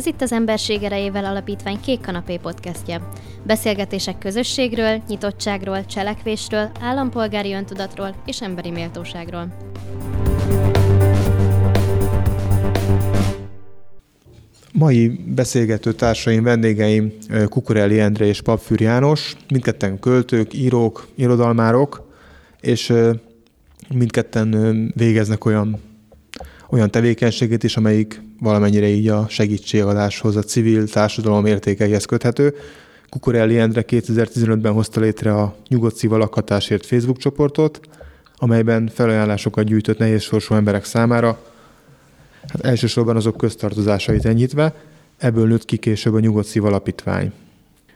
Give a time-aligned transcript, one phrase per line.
[0.00, 3.08] Ez itt az Emberség erejével alapítvány Kék Kanapé podcastja.
[3.42, 9.56] Beszélgetések közösségről, nyitottságról, cselekvésről, állampolgári öntudatról és emberi méltóságról.
[14.72, 17.12] Mai beszélgető társaim, vendégeim
[17.48, 22.12] Kukorelli Endre és Papfűr János, mindketten költők, írók, irodalmárok,
[22.60, 22.92] és
[23.94, 25.80] mindketten végeznek olyan,
[26.70, 32.54] olyan tevékenységét is, amelyik valamennyire így a segítségadáshoz, a civil társadalom értékeihez köthető.
[33.08, 37.80] Kukorelli Endre 2015-ben hozta létre a Nyugodt Szíva lakhatásért Facebook csoportot,
[38.36, 41.38] amelyben felajánlásokat gyűjtött nehéz sorsú emberek számára,
[42.48, 44.74] hát elsősorban azok köztartozásait enyhítve,
[45.18, 47.32] ebből nőtt ki később a Nyugodt Szív Alapítvány.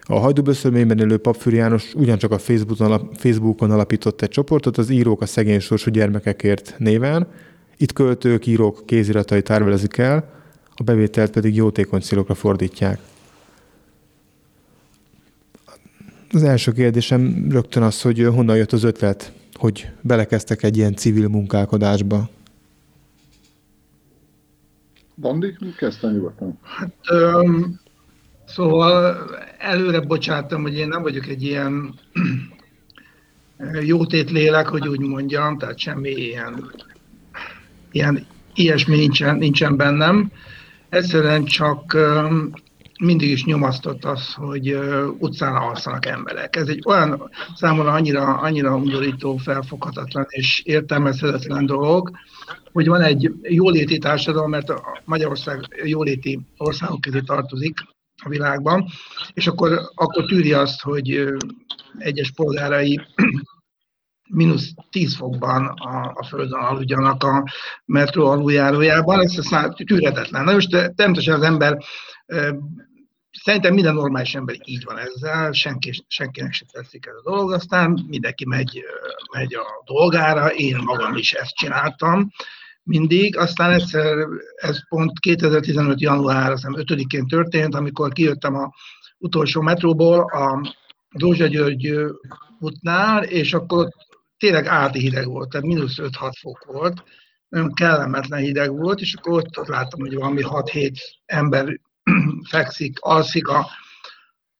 [0.01, 5.25] A hajdúböszörményben élő Papfűr János ugyancsak a Facebookon, Facebookon alapított egy csoportot, az Írók a
[5.25, 7.27] szegény sorsú gyermekekért néven.
[7.77, 10.33] Itt költők, írók kéziratai tárvelezik el,
[10.75, 12.99] a bevételt pedig jótékony célokra fordítják.
[16.31, 21.27] Az első kérdésem rögtön az, hogy honnan jött az ötlet, hogy belekezdtek egy ilyen civil
[21.27, 22.29] munkálkodásba.
[25.15, 26.59] Bandi, kezdtem nyugodtan.
[26.61, 27.79] Hát, um,
[28.45, 29.17] szóval
[29.57, 31.93] előre bocsátom, hogy én nem vagyok egy ilyen
[33.91, 36.71] jótét lélek, hogy úgy mondjam, tehát semmi ilyen,
[37.95, 40.31] ilyen ilyesmi nincsen, nincsen bennem.
[40.89, 41.97] Egyszerűen csak
[42.99, 44.77] mindig is nyomasztott az, hogy
[45.17, 46.55] utcán alszanak emberek.
[46.55, 52.11] Ez egy olyan számomra annyira, annyira undorító, felfoghatatlan és értelmezhetetlen dolog,
[52.71, 57.77] hogy van egy jóléti társadalom, mert a Magyarország jóléti országok közé tartozik
[58.23, 58.85] a világban,
[59.33, 61.27] és akkor, akkor tűri azt, hogy
[61.97, 63.01] egyes polgárai
[64.29, 67.43] mínusz 10 fokban a, a földön aludjanak a
[67.85, 70.43] metró aluljárójában, ez aztán tűretetlen.
[70.43, 71.77] Na most természetesen az ember
[73.43, 78.05] Szerintem minden normális ember így van ezzel, senki, senkinek se tetszik ez a dolog, aztán
[78.07, 78.83] mindenki megy,
[79.31, 82.31] megy a dolgára, én magam is ezt csináltam,
[82.83, 83.37] mindig.
[83.37, 86.01] Aztán egyszer, ez pont 2015.
[86.01, 88.73] január, azt 5-én történt, amikor kijöttem a
[89.17, 90.73] utolsó metróból a
[91.09, 91.95] Dózsa György
[92.59, 93.87] útnál, és akkor
[94.45, 97.03] tényleg áti hideg volt, tehát mínusz 5-6 fok volt,
[97.47, 100.93] nagyon kellemetlen hideg volt, és akkor ott, ott láttam, hogy valami 6-7
[101.25, 101.79] ember
[102.49, 103.67] fekszik, alszik a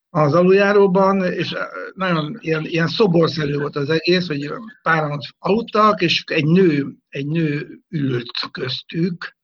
[0.09, 1.56] az aluljáróban, és
[1.94, 4.51] nagyon ilyen, ilyen szoborszerű volt az egész, hogy
[4.81, 9.38] páran aludtak, és egy nő, egy nő ült köztük,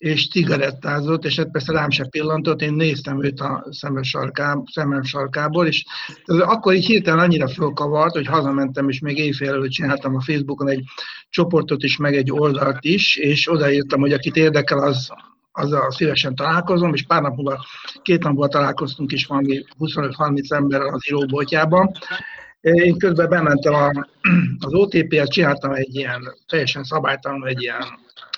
[0.00, 5.02] és cigarettázott, és hát persze rám se pillantott, én néztem őt a szemem, sarká, szemem
[5.02, 5.84] sarkából, és
[6.24, 10.84] akkor így hirtelen annyira fölkavart, hogy hazamentem, és még éjfél előtt csináltam a Facebookon egy
[11.28, 15.10] csoportot is, meg egy oldalt is, és odaírtam, hogy akit érdekel, az
[15.52, 17.64] azzal szívesen találkozom, és pár nap múlva,
[18.02, 21.90] két nap múlva találkoztunk is valami 25-30 ember az íróboltjában.
[22.60, 23.90] Én közben bementem a,
[24.58, 27.82] az OTP-hez, csináltam egy ilyen teljesen szabálytalan, egy ilyen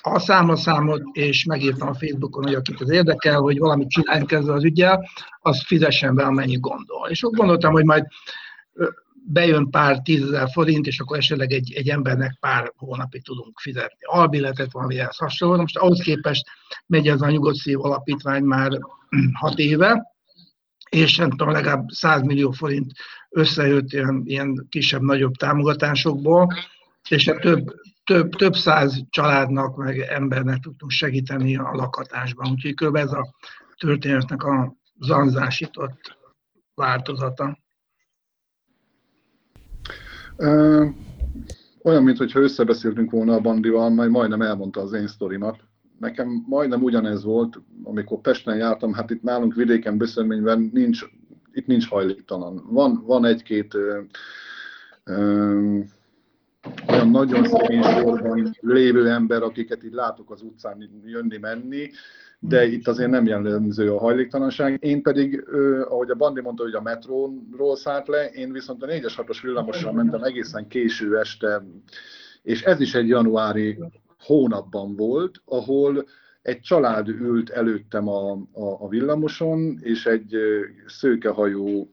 [0.03, 5.09] alszámot, és megírtam a Facebookon, hogy akit az érdekel, hogy valamit csináljunk ezzel az ügyel,
[5.39, 7.09] az fizessen be, amennyi gondol.
[7.09, 8.05] És ott gondoltam, hogy majd
[9.25, 14.71] bejön pár tízezer forint, és akkor esetleg egy, egy embernek pár hónapig tudunk fizetni albilletet,
[14.71, 15.55] valami ehhez hasonló.
[15.55, 16.45] Most ahhoz képest
[16.85, 18.71] megy ez a nyugodt szív alapítvány már
[19.41, 20.11] hat éve,
[20.89, 22.91] és nem tudom, legalább 100 millió forint
[23.29, 26.53] összejött ilyen, ilyen kisebb-nagyobb támogatásokból,
[27.09, 32.51] és a több, több, több száz családnak, meg embernek tudtunk segíteni a lakatásban.
[32.51, 32.95] Úgyhogy kb.
[32.95, 33.33] ez a
[33.77, 36.17] történetnek a zanzásított
[36.75, 37.57] változata.
[41.83, 45.59] Olyan, mintha összebeszéltünk volna a bandival, majd majdnem elmondta az én sztorimat.
[45.99, 51.05] Nekem majdnem ugyanez volt, amikor Pesten jártam, hát itt nálunk vidéken Beszélményben nincs,
[51.51, 52.63] itt nincs hajléktalan.
[52.69, 53.77] Van, van egy-két
[57.13, 61.89] nagyon szegény sorban lévő ember, akiket itt látok az utcán jönni-menni,
[62.39, 64.77] de itt azért nem jellemző a hajléktalanság.
[64.83, 65.45] Én pedig,
[65.89, 69.93] ahogy a Bandi mondta, hogy a metróról szállt le, én viszont a 4-es 6-os villamossal
[69.93, 71.63] mentem egészen késő este,
[72.41, 73.79] és ez is egy januári
[74.19, 76.05] hónapban volt, ahol
[76.41, 80.37] egy család ült előttem a, a, a villamoson, és egy
[80.87, 81.89] szőkehajú,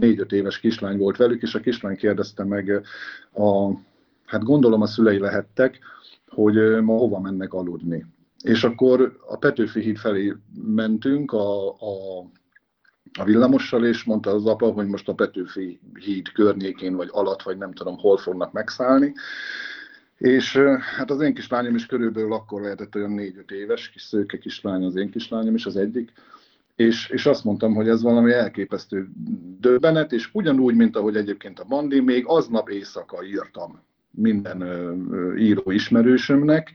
[0.00, 2.82] négy-öt éves kislány volt velük, és a kislány kérdezte meg,
[3.32, 3.70] a,
[4.30, 5.78] hát gondolom a szülei lehettek,
[6.28, 8.06] hogy ma hova mennek aludni.
[8.42, 12.20] És akkor a Petőfi híd felé mentünk a, a,
[13.18, 17.58] a villamossal, és mondta az apa, hogy most a Petőfi híd környékén, vagy alatt, vagy
[17.58, 19.12] nem tudom, hol fognak megszállni.
[20.16, 20.56] És
[20.96, 24.96] hát az én kislányom is körülbelül akkor lehetett olyan négy-öt éves, kis szőke kislány az
[24.96, 26.12] én kislányom is, az egyik,
[26.76, 29.08] és, és azt mondtam, hogy ez valami elképesztő
[29.60, 34.62] döbbenet, és ugyanúgy, mint ahogy egyébként a Bandi, még aznap éjszaka írtam minden
[35.38, 36.72] író ismerősömnek,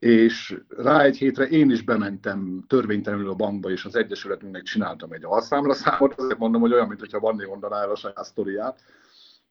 [0.00, 5.24] és rá egy hétre én is bementem törvénytelenül a bankba, és az Egyesületünknek csináltam egy
[5.24, 8.80] alszámlaszámot, azért mondom, hogy olyan, mintha Bandi mondaná el a saját sztoriát,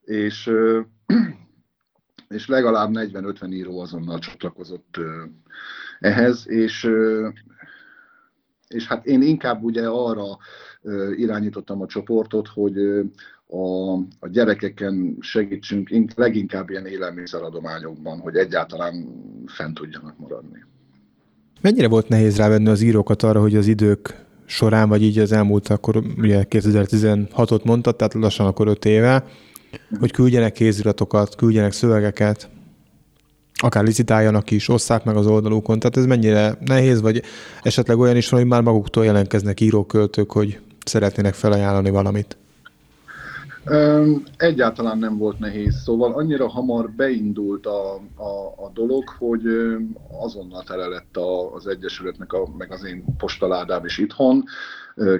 [0.04, 0.52] és,
[2.28, 5.00] és legalább 40-50 író azonnal csatlakozott
[6.00, 6.90] ehhez, és,
[8.68, 10.38] és hát én inkább ugye arra
[11.16, 12.76] irányítottam a csoportot, hogy
[13.52, 19.08] a, a gyerekeken segítsünk leginkább ilyen élelmiszeradományokban, hogy egyáltalán
[19.46, 20.66] fent tudjanak maradni.
[21.62, 25.68] Mennyire volt nehéz rávenni az írókat arra, hogy az idők során, vagy így az elmúlt,
[25.68, 29.26] akkor ugye 2016-ot mondtad, tehát lassan akkor 5 éve,
[30.00, 32.50] hogy küldjenek kéziratokat, küldjenek szövegeket,
[33.54, 35.80] akár licitáljanak is, osszák meg az oldalukon.
[35.80, 37.22] Tehát ez mennyire nehéz, vagy
[37.62, 42.38] esetleg olyan is van, hogy már maguktól jelentkeznek íróköltők, hogy szeretnének felajánlani valamit?
[44.38, 49.44] Egyáltalán nem volt nehéz, szóval annyira hamar beindult a, a, a dolog, hogy
[50.22, 54.44] azonnal tele lett a, az Egyesületnek, a, meg az én postaládám is itthon,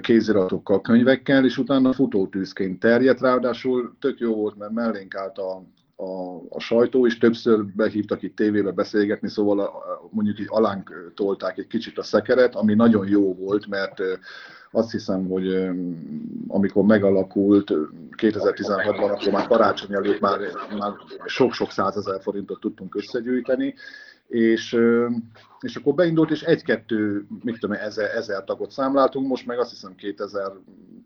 [0.00, 5.62] kéziratokkal, könyvekkel, és utána futótűzként terjedt, ráadásul tök jó volt, mert mellénk állt a,
[5.96, 9.70] a, a sajtó, és többször behívtak itt tévébe beszélgetni, szóval a,
[10.10, 14.02] mondjuk így alánk tolták egy kicsit a szekeret, ami nagyon jó volt, mert
[14.70, 15.68] azt hiszem, hogy
[16.48, 17.72] amikor megalakult
[18.16, 20.38] 2016-ban, akkor már karácsony előtt már,
[20.78, 20.92] már
[21.24, 23.74] sok-sok százezer forintot tudtunk összegyűjteni,
[24.30, 24.76] és,
[25.60, 29.94] és akkor beindult, és egy-kettő, mit tudom, ezer, ezer tagot számláltunk, most meg azt hiszem
[29.94, 30.52] 2000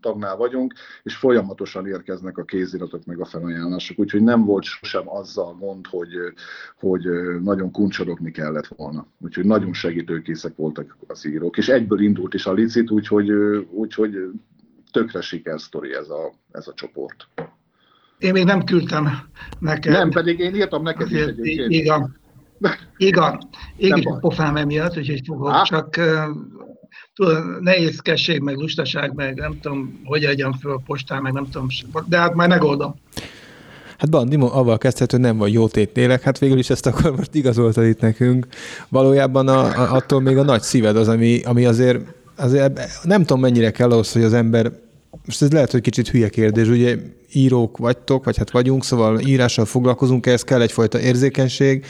[0.01, 0.73] tagnál vagyunk,
[1.03, 6.09] és folyamatosan érkeznek a kéziratok meg a felajánlások, úgyhogy nem volt sosem azzal gond, hogy,
[6.79, 7.07] hogy
[7.41, 9.07] nagyon kuncsorogni kellett volna.
[9.19, 13.29] Úgyhogy nagyon segítőkészek voltak az írók, és egyből indult is a licit, úgyhogy,
[13.69, 14.17] úgyhogy
[14.91, 17.27] tökre sikersztori ez a, ez a csoport.
[18.17, 19.07] Én még nem küldtem
[19.59, 19.91] neked.
[19.91, 21.71] Nem, pedig én írtam neked is egyébként.
[21.71, 22.23] Igen.
[22.97, 25.63] Igen, a pofám emiatt, úgyhogy fogok, Há?
[25.63, 25.99] csak
[27.15, 31.67] tudod, nehézkesség, meg lustaság, meg nem tudom, hogy fel a postán, meg nem tudom,
[32.07, 32.95] de hát majd megoldom.
[33.97, 37.35] Hát Bandi, avval kezdhet, hogy nem vagy jó tétnélek, hát végül is ezt akkor most
[37.35, 38.47] igazoltad itt nekünk.
[38.89, 41.99] Valójában a, a, attól még a nagy szíved az, ami, ami azért,
[42.35, 44.71] azért nem tudom mennyire kell ahhoz, hogy az ember
[45.25, 46.97] most ez lehet, hogy kicsit hülye kérdés, ugye
[47.33, 51.85] írók vagytok, vagy hát vagyunk, szóval írással foglalkozunk, ehhez kell egyfajta érzékenység,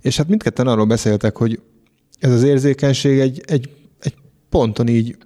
[0.00, 1.60] és hát mindketten arról beszéltek, hogy
[2.18, 4.14] ez az érzékenység egy, egy, egy
[4.48, 5.16] ponton így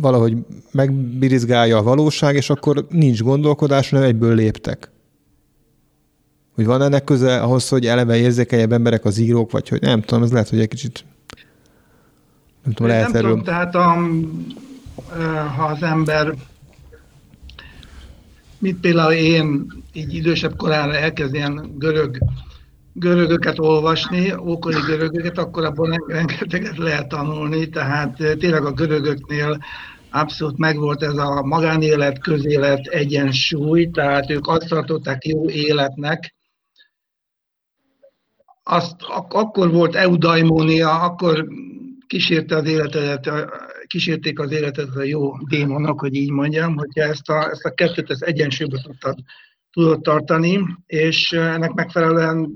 [0.00, 0.36] valahogy
[0.70, 4.90] megbirizgálja a valóság, és akkor nincs gondolkodás, hanem egyből léptek.
[6.54, 10.22] Hogy van ennek köze ahhoz, hogy eleve érzékenyebb emberek az írók, vagy hogy nem tudom,
[10.22, 11.04] ez lehet, hogy egy kicsit
[12.64, 13.30] nem tudom, lehet nem erről.
[13.30, 14.08] Tudom, tehát a,
[15.56, 16.34] ha az ember
[18.62, 22.18] mint például én így idősebb korára elkezd ilyen görög
[22.92, 29.58] görögöket olvasni, ókori görögöket, akkor abból rengeteget lehet tanulni, tehát eh, tényleg a görögöknél
[30.10, 36.34] abszolút megvolt ez a magánélet, közélet egyensúly, tehát ők azt tartották jó életnek,
[38.62, 41.46] azt ak- akkor volt eudaimonia, akkor
[42.06, 43.30] kísérte az életedet,
[43.86, 48.10] kísérték az életet a jó démonok, hogy így mondjam, hogyha ezt a, ezt a kettőt
[48.10, 49.18] az egyensúlyba tudtad,
[49.72, 52.52] tudod tartani, és eh, ennek megfelelően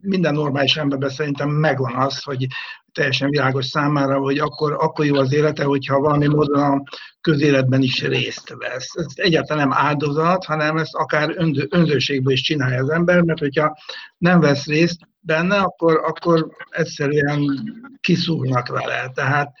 [0.00, 2.46] minden normális emberben szerintem megvan az, hogy
[2.92, 6.82] teljesen világos számára, hogy akkor, akkor jó az élete, hogyha valami módon a
[7.20, 8.96] közéletben is részt vesz.
[8.96, 13.76] Ez egyáltalán nem áldozat, hanem ezt akár önző, önzőségből is csinálja az ember, mert hogyha
[14.18, 17.44] nem vesz részt benne, akkor, akkor egyszerűen
[18.00, 19.10] kiszúrnak vele.
[19.14, 19.52] Tehát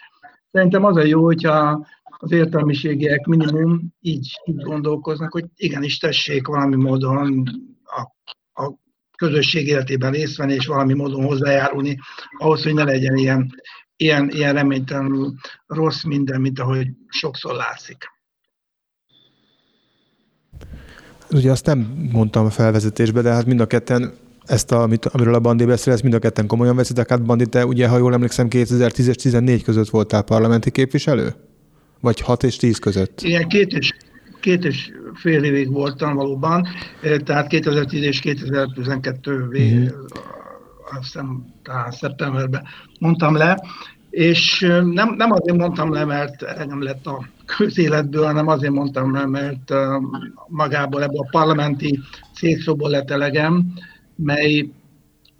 [0.52, 1.86] szerintem az a jó, hogyha
[2.22, 7.44] az értelmiségiek minimum így, így gondolkoznak, hogy igenis tessék valami módon
[7.84, 8.00] a,
[8.62, 8.74] a
[9.20, 11.98] közösség életében részt venni, és valami módon hozzájárulni
[12.38, 13.54] ahhoz, hogy ne legyen ilyen,
[13.96, 15.34] ilyen, ilyen reménytelenül
[15.66, 18.10] rossz minden, mint ahogy sokszor látszik.
[21.30, 24.12] Ugye azt nem mondtam a felvezetésbe, de hát mind a ketten
[24.44, 27.08] ezt, a, amit, amiről a Bandi beszél, ezt mind a ketten komolyan veszitek.
[27.08, 31.34] Hát Bandi, te ugye, ha jól emlékszem, 2010 és 14 között voltál parlamenti képviselő?
[32.00, 33.20] Vagy 6 és 10 között?
[33.22, 33.92] Igen, két és,
[34.40, 36.66] két és fél évig voltam valóban,
[37.02, 39.86] eh, tehát 2010 és 2012 vég, mm.
[40.90, 42.64] azt hiszem talán szeptemberben
[42.98, 43.58] mondtam le,
[44.10, 49.14] és eh, nem, nem azért mondtam le, mert nem lett a közéletből, hanem azért mondtam
[49.14, 49.96] le, mert eh,
[50.46, 52.00] magából ebből a parlamenti
[52.34, 53.72] cégszóból lett elegem,
[54.14, 54.70] mely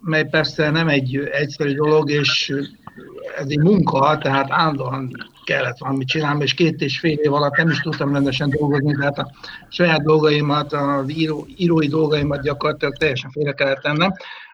[0.03, 2.53] mely persze nem egy egyszerű dolog, és
[3.37, 7.69] ez egy munka, tehát állandóan kellett valamit csinálni, és két és fél év alatt nem
[7.69, 9.31] is tudtam rendesen dolgozni, tehát a
[9.69, 14.11] saját dolgaimat, az író, írói dolgaimat gyakorlatilag teljesen félre kellett tennem.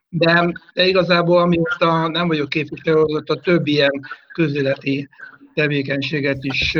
[0.10, 4.02] De, de igazából amióta nem vagyok képviselő, a több ilyen
[4.34, 5.10] közéleti
[5.54, 6.78] tevékenységet is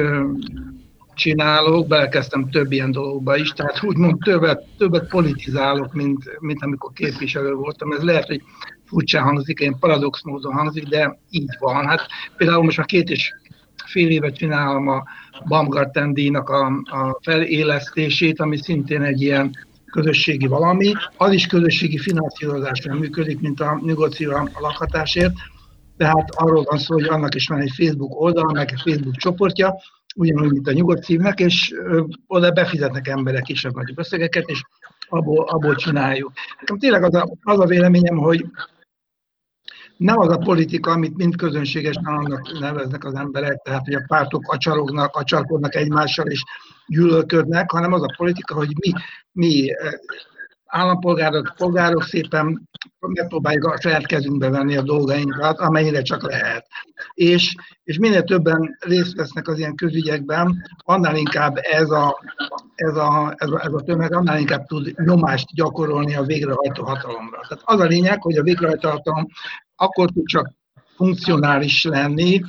[1.18, 7.54] csinálok, belekezdtem több ilyen dologba is, tehát úgymond többet, többet politizálok, mint, mint amikor képviselő
[7.54, 7.92] voltam.
[7.92, 8.42] Ez lehet, hogy
[8.86, 11.86] furcsán hangzik, én paradox módon hangzik, de így van.
[11.86, 12.02] Hát
[12.38, 13.34] például most már két és
[13.88, 15.04] fél évet csinálom a
[15.46, 19.52] Baumgarten díjnak a, a felélesztését, ami szintén egy ilyen
[19.92, 20.94] közösségi valami.
[21.18, 25.34] Az is közösségi finanszírozásra működik, mint a nyugodti a lakhatásért.
[25.98, 29.76] Tehát arról van szó, hogy annak is van egy Facebook oldal, meg egy Facebook csoportja,
[30.16, 31.74] ugyanúgy, mint a nyugodt szívnek, és
[32.28, 34.62] oda befizetnek emberek kisebb nagy összegeket, és
[35.10, 36.32] abból, abból csináljuk.
[36.60, 38.46] Nekem tényleg az a, az a véleményem, hogy
[39.98, 44.52] nem az a politika, amit mind közönségesen annak neveznek az emberek, tehát hogy a pártok
[44.52, 46.44] acsarognak, acsarkodnak egymással és
[46.88, 48.92] gyűlölködnek, hanem az a politika, hogy mi,
[49.32, 49.72] mi
[50.68, 56.68] állampolgárok, polgárok szépen megpróbáljuk a saját kezünkbe venni a dolgainkat, amennyire csak lehet.
[57.14, 62.20] És, és minél többen részt vesznek az ilyen közügyekben, annál inkább ez a,
[62.76, 67.40] ez a, ez a, ez a tömeg, annál inkább tud nyomást gyakorolni a végrehajtó hatalomra.
[67.48, 69.28] Tehát az a lényeg, hogy a végrehajtó hatalom
[69.78, 70.54] akkor tud csak
[70.96, 72.42] funkcionális lenni,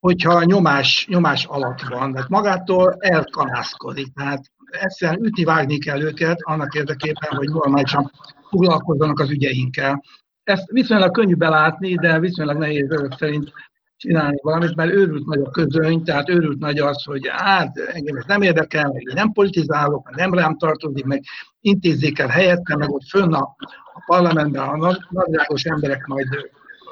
[0.00, 4.12] hogyha nyomás, nyomás alatt van, tehát magától elkanászkodik.
[4.14, 8.10] Tehát egyszerűen ütni, vágni kell őket annak érdekében, hogy normálisan
[8.48, 10.02] foglalkozzanak az ügyeinkkel.
[10.42, 13.52] Ezt viszonylag könnyű belátni, de viszonylag nehéz örök szerint
[13.96, 18.24] csinálni valamit, mert őrült nagy a közöny, tehát őrült nagy az, hogy hát engem ez
[18.26, 21.22] nem érdekel, meg én nem politizálok, meg nem rám tartozik, meg
[21.60, 23.56] intézzék el helyettem, meg ott fönn a,
[24.00, 26.28] a parlamentben a nagyrágos emberek majd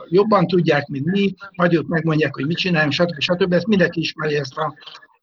[0.08, 3.20] jobban tudják, mint mi, majd ők megmondják, hogy mit csináljunk, stb.
[3.20, 3.52] stb.
[3.52, 4.74] Ezt mindenki ismeri ezt, a,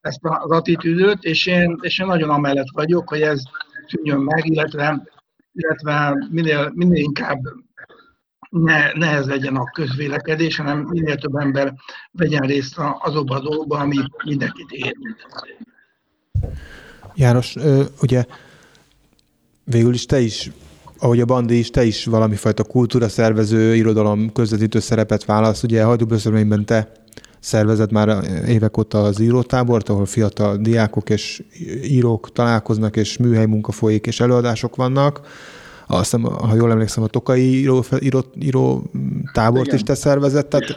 [0.01, 3.41] ezt az attitűdöt, és én, és én nagyon amellett vagyok, hogy ez
[3.87, 5.03] szűnjön meg, illetve,
[5.53, 7.39] illetve minél, minél inkább
[8.49, 11.73] ne, nehez legyen a közvélekedés, hanem minél több ember
[12.11, 15.27] vegyen részt azokban a dolgokban, ami mindenkit érint.
[17.15, 17.55] János,
[18.01, 18.25] ugye
[19.63, 20.51] végül is te is
[20.97, 25.63] ahogy a Bandi is, te is valami fajta kultúra szervező, irodalom közvetítő szerepet válasz.
[25.63, 26.91] Ugye Hajdúböszörményben te
[27.39, 31.43] szervezed már évek óta az írótábort, ahol fiatal diákok és
[31.83, 35.21] írók találkoznak, és műhely munka folyik, és előadások vannak.
[35.87, 38.83] Azt hiszem, ha jól emlékszem, a Tokai író, író, író
[39.33, 39.75] tábort Igen.
[39.75, 40.49] is te szervezett.
[40.49, 40.75] Tehát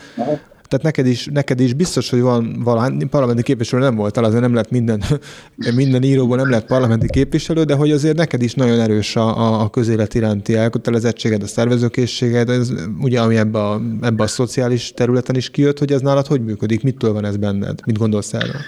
[0.69, 4.55] tehát neked is, neked is biztos, hogy van valami, parlamenti képviselő nem voltál, azért nem
[4.55, 5.03] lett minden,
[5.75, 9.71] minden íróból nem lett parlamenti képviselő, de hogy azért neked is nagyon erős a, a
[9.71, 15.51] közélet iránti elkötelezettséged, a szervezőkészséged, ez ugye ami ebbe a, ebbe a szociális területen is
[15.51, 18.61] kijött, hogy ez nálad hogy működik, mitől van ez benned, mit gondolsz erről?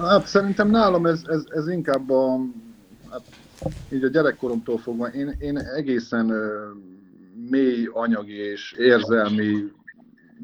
[0.00, 2.40] Hát szerintem nálam ez, ez, ez inkább a,
[3.10, 3.22] hát,
[3.92, 6.32] így a gyerekkoromtól fogva, én, én egészen
[7.50, 9.54] mély anyagi és érzelmi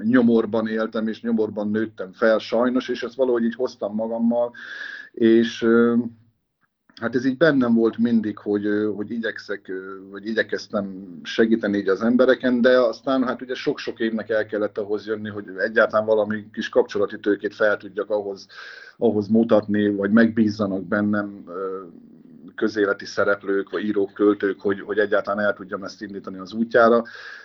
[0.02, 4.52] nyomorban éltem, és nyomorban nőttem fel sajnos, és ezt valahogy így hoztam magammal,
[5.12, 5.66] és
[7.00, 9.72] hát ez így bennem volt mindig, hogy, hogy igyekszek,
[10.10, 15.06] vagy igyekeztem segíteni így az embereken, de aztán hát ugye sok-sok évnek el kellett ahhoz
[15.06, 18.46] jönni, hogy egyáltalán valami kis kapcsolati tőkét fel tudjak ahhoz,
[18.96, 21.44] ahhoz mutatni, vagy megbízzanak bennem
[22.54, 27.02] közéleti szereplők, vagy írók, költők, hogy, hogy egyáltalán el tudjam ezt indítani az útjára.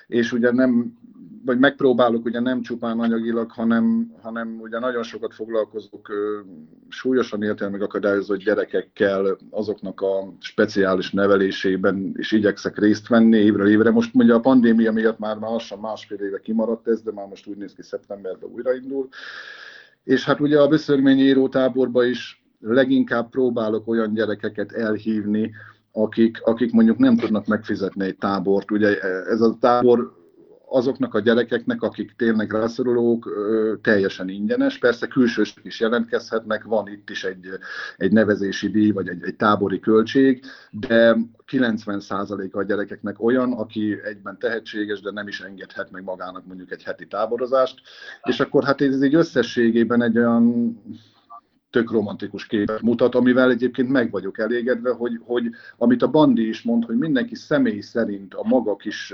[0.08, 0.98] És ugye nem
[1.46, 6.12] vagy megpróbálok ugye nem csupán anyagilag, hanem, hanem ugye nagyon sokat foglalkozok
[6.90, 13.92] súlyosan értelmi akadályozott gyerekekkel, azoknak a speciális nevelésében is igyekszek részt venni évről évre.
[13.92, 17.58] Most ugye a pandémia miatt már lassan másfél éve kimaradt ez, de már most úgy
[17.58, 19.08] néz ki szeptemberben újraindul.
[20.04, 25.52] És hát ugye a Beszörményi írótáborba is leginkább próbálok olyan gyerekeket elhívni,
[25.92, 28.72] akik, akik mondjuk nem tudnak megfizetni egy tábort.
[28.72, 30.21] Ugye ez a tábor
[30.74, 33.30] azoknak a gyerekeknek, akik tényleg rászorulók,
[33.82, 34.78] teljesen ingyenes.
[34.78, 37.48] Persze külsősök is jelentkezhetnek, van itt is egy,
[37.98, 44.40] egy nevezési díj, vagy egy, egy tábori költség, de 90%-a a gyerekeknek olyan, aki egyben
[44.40, 47.82] tehetséges, de nem is engedhet meg magának mondjuk egy heti táborozást,
[48.24, 50.76] és akkor hát ez így összességében egy olyan
[51.72, 56.62] tök romantikus képet mutat, amivel egyébként meg vagyok elégedve, hogy, hogy amit a Bandi is
[56.62, 59.14] mond, hogy mindenki személy szerint a maga kis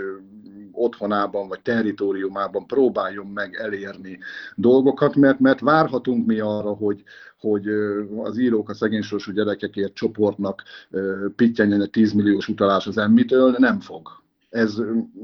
[0.71, 4.19] otthonában vagy territóriumában próbáljon meg elérni
[4.55, 7.03] dolgokat, mert, mert várhatunk mi arra, hogy,
[7.39, 7.67] hogy
[8.23, 10.63] az írók a szegénysorsú gyerekekért csoportnak
[11.35, 14.09] pittyenjen egy 10 milliós utalás az emmitől, nem fog.
[14.49, 14.81] Ez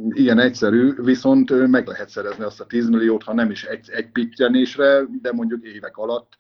[0.10, 4.12] ilyen egyszerű, viszont meg lehet szerezni azt a 10 milliót, ha nem is egy, egy
[4.12, 6.38] pittyenésre, de mondjuk évek alatt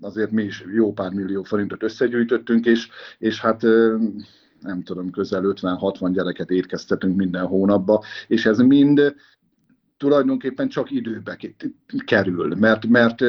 [0.00, 3.62] azért mi is jó pár millió forintot összegyűjtöttünk, és, és hát
[4.60, 9.14] nem tudom, közel 50-60 gyereket étkeztetünk minden hónapba, és ez mind
[9.96, 11.38] tulajdonképpen csak időbe
[12.04, 13.24] kerül, mert, mert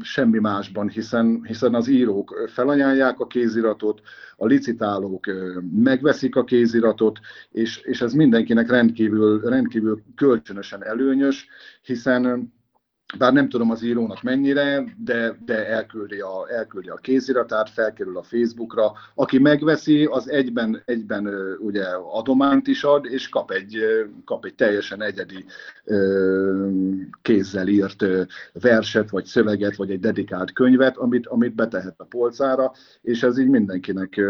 [0.00, 4.00] semmi másban, hiszen, hiszen az írók felanyálják a kéziratot,
[4.36, 5.26] a licitálók
[5.74, 7.18] megveszik a kéziratot,
[7.50, 11.48] és, és ez mindenkinek rendkívül, rendkívül kölcsönösen előnyös,
[11.82, 12.52] hiszen
[13.18, 18.22] bár nem tudom az írónak mennyire, de, de elküldi, a, elküldi a kéziratát, felkerül a
[18.22, 18.92] Facebookra.
[19.14, 23.78] Aki megveszi, az egyben, egyben ugye adományt is ad, és kap egy,
[24.24, 25.44] kap egy teljesen egyedi
[27.22, 28.04] kézzel írt
[28.52, 33.48] verset, vagy szöveget, vagy egy dedikált könyvet, amit, amit betehet a polcára, és ez így
[33.48, 34.20] mindenkinek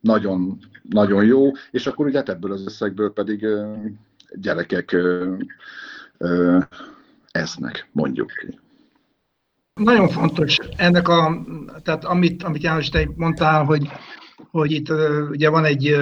[0.00, 3.46] nagyon, nagyon jó, és akkor ugye ebből az összegből pedig
[4.34, 4.96] gyerekek
[7.32, 8.58] esznek, mondjuk ki.
[9.74, 11.44] Nagyon fontos ennek a,
[11.82, 13.88] tehát amit, amit János, te mondtál, hogy,
[14.50, 14.90] hogy itt
[15.30, 15.96] ugye van egy,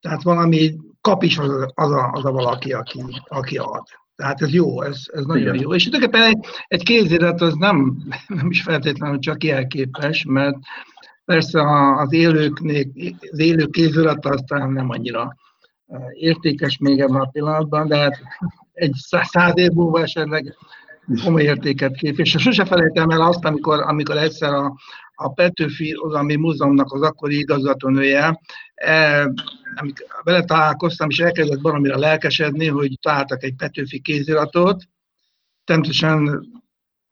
[0.00, 3.84] tehát valami kap is az a, az a, az a valaki, aki, aki ad.
[4.16, 5.60] Tehát ez jó, ez, ez nagyon Igen.
[5.60, 5.74] jó.
[5.74, 10.56] És tulajdonképpen egy, egy kézirat az nem, nem is feltétlenül csak jelképes, mert
[11.24, 11.60] persze
[11.96, 12.84] az élőknél,
[13.30, 15.36] az élő kézirat aztán nem annyira
[16.12, 18.20] értékes még ebben a pillanatban, de hát
[18.80, 20.56] egy száz év múlva esetleg
[21.22, 22.18] komoly értéket kép.
[22.18, 24.74] És sose felejtem el azt, amikor, amikor egyszer a,
[25.14, 28.40] a Petőfi ami múzeumnak az akkori igazgatónője,
[28.74, 29.22] e,
[29.74, 34.82] amikor vele találkoztam, és elkezdett valamire lelkesedni, hogy találtak egy Petőfi kéziratot,
[35.64, 36.46] természetesen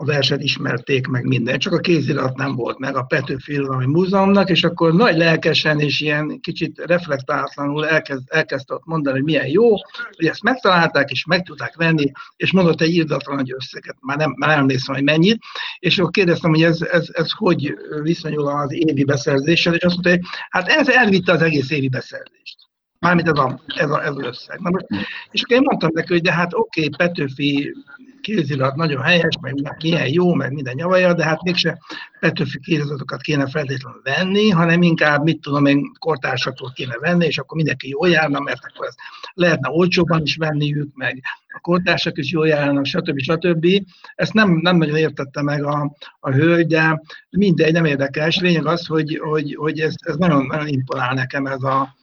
[0.01, 4.51] a verset ismerték meg minden, csak a kézirat nem volt meg a Petőfi Irodalmi Múzeumnak,
[4.51, 9.69] és akkor nagy lelkesen és ilyen kicsit reflektálatlanul elkezd, elkezdte mondani, hogy milyen jó,
[10.17, 14.35] hogy ezt megtalálták, és meg tudták venni, és mondott egy írdatlan nagy összeget, már nem,
[14.37, 15.39] már emlékszem, hogy mennyit,
[15.79, 20.11] és akkor kérdeztem, hogy ez, ez, ez hogy viszonyul az évi beszerzéssel, és azt mondta,
[20.11, 22.57] hogy hát ez elvitte az egész évi beszerzést.
[22.99, 24.61] Mármint ez, a, ez, a, ez az összeg.
[24.61, 24.87] Na most,
[25.31, 27.75] és akkor én mondtam neki, hogy de hát oké, okay, Petőfi
[28.21, 31.79] kézirat nagyon helyes, meg milyen jó, meg minden nyavaja, de hát mégse
[32.21, 37.57] Petőfi kéziratokat kéne feltétlenül venni, hanem inkább, mit tudom én, kortársaktól kéne venni, és akkor
[37.57, 38.95] mindenki jól járna, mert akkor ez
[39.35, 41.23] lehetne olcsóban is venniük, meg
[41.55, 43.21] a kortársak is jól járnak, stb.
[43.21, 43.67] stb.
[44.15, 48.39] Ezt nem, nem nagyon értette meg a, a hölgy, de mindegy, nem érdekes.
[48.39, 51.97] Lényeg az, hogy, hogy, hogy ez, ez nagyon, nagyon imponál nekem ez a,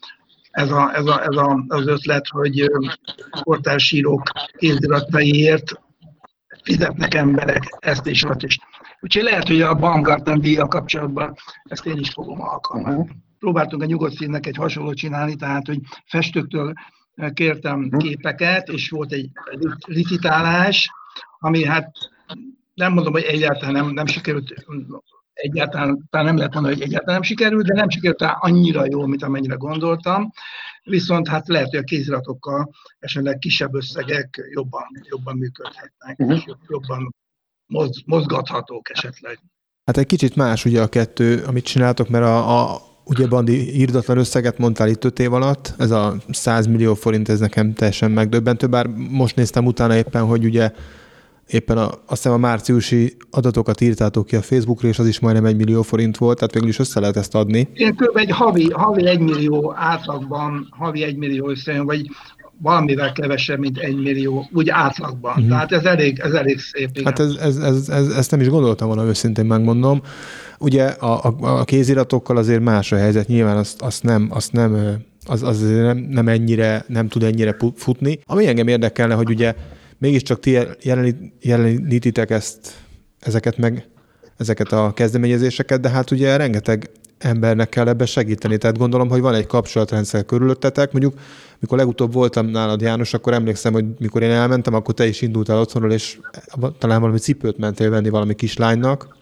[0.52, 2.72] ez, a, ez, a, ez a, az ötlet, hogy
[3.44, 4.24] kortársírók
[4.58, 5.84] kézirataiért
[6.66, 8.60] fizetnek emberek ezt és azt is.
[9.00, 13.00] Úgyhogy lehet, hogy a Baumgarten díjjal kapcsolatban ezt én is fogom alkalmazni.
[13.00, 13.18] Uh-huh.
[13.40, 16.74] Próbáltunk a nyugodt színnek egy hasonlót csinálni, tehát, hogy festőktől
[17.34, 18.02] kértem uh-huh.
[18.02, 19.30] képeket, és volt egy
[19.86, 20.90] licitálás,
[21.40, 21.92] ami hát
[22.74, 24.66] nem mondom, hogy egyáltalán nem, nem sikerült,
[25.34, 29.24] egyáltalán, talán nem lehet mondani, hogy egyáltalán nem sikerült, de nem sikerült annyira jól, mint
[29.24, 30.32] amennyire gondoltam
[30.86, 32.70] viszont hát lehet, hogy a kéziratokkal
[33.00, 36.58] esetleg kisebb összegek jobban, jobban működhetnek, uh-huh.
[36.68, 37.16] jobban
[38.06, 39.40] mozgathatók esetleg.
[39.86, 44.18] Hát egy kicsit más ugye a kettő, amit csináltok, mert a, a ugye Bandi írdatlan
[44.18, 48.68] összeget mondtál itt öt év alatt, ez a 100 millió forint, ez nekem teljesen megdöbbentő,
[48.68, 50.72] bár most néztem utána éppen, hogy ugye
[51.48, 55.46] éppen a, azt hiszem a márciusi adatokat írtátok ki a Facebookra, és az is majdnem
[55.46, 57.68] egy millió forint volt, tehát végül is össze lehet ezt adni.
[57.74, 58.18] Én kb.
[58.18, 62.10] egy havi, havi egy millió átlagban, havi egy millió összejön, vagy
[62.58, 65.32] valamivel kevesebb, mint egy millió, úgy átlagban.
[65.32, 65.50] Uh-huh.
[65.50, 66.90] Tehát ez elég, ez elég szép.
[66.94, 67.04] Igen.
[67.06, 70.02] Hát ez, ez, ez, ez, ezt nem is gondoltam volna, őszintén megmondom.
[70.60, 74.98] Ugye a, a, a kéziratokkal azért más a helyzet, nyilván azt, azt nem, azt nem
[75.26, 78.20] az, az nem, nem ennyire, nem tud ennyire futni.
[78.26, 79.56] Ami engem érdekelne, hogy ugye
[80.06, 80.58] mégiscsak ti
[81.42, 82.74] jelenítitek ezt,
[83.20, 83.88] ezeket meg,
[84.38, 88.58] ezeket a kezdeményezéseket, de hát ugye rengeteg embernek kell ebbe segíteni.
[88.58, 90.92] Tehát gondolom, hogy van egy kapcsolatrendszer körülöttetek.
[90.92, 91.14] Mondjuk,
[91.60, 95.60] mikor legutóbb voltam nálad, János, akkor emlékszem, hogy mikor én elmentem, akkor te is indultál
[95.60, 96.20] otthonról, és
[96.78, 99.18] talán valami cipőt mentél venni valami kislánynak.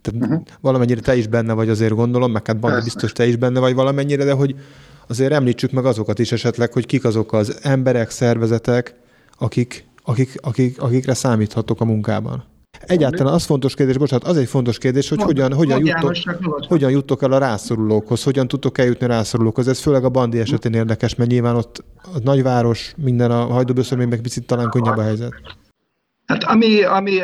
[0.00, 0.42] Tehát uh-huh.
[0.60, 3.74] valamennyire te is benne vagy, azért gondolom, meg hát Bandi biztos te is benne vagy
[3.74, 4.54] valamennyire, de hogy
[5.06, 8.94] azért említsük meg azokat is esetleg, hogy kik azok az emberek, szervezetek,
[9.38, 12.44] akik akik, akik, akikre számíthatok a munkában.
[12.80, 16.16] Egyáltalán az fontos kérdés, bocsánat, az egy fontos kérdés, hogy hogyan, hogyan, juttok,
[16.68, 19.68] hogyan juttok el a rászorulókhoz, hogyan tudtok eljutni a rászorulókhoz.
[19.68, 24.46] Ez főleg a bandi esetén érdekes, mert nyilván ott a nagyváros, minden a hajdúbőszörményben picit
[24.46, 25.32] talán könnyebb a helyzet.
[26.26, 27.18] Hát ami, ami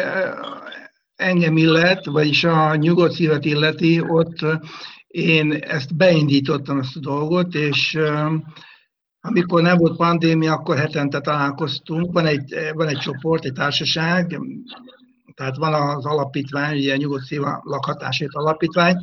[1.16, 4.38] engem illet, vagyis a nyugodt szívet illeti, ott
[5.06, 7.98] én ezt beindítottam ezt a dolgot, és
[9.24, 12.12] amikor nem volt pandémia, akkor hetente találkoztunk.
[12.12, 14.40] Van egy, van egy csoport, egy társaság,
[15.35, 18.96] tehát van az alapítvány, ugye Nyugodt Szíva lakhatásét alapítvány,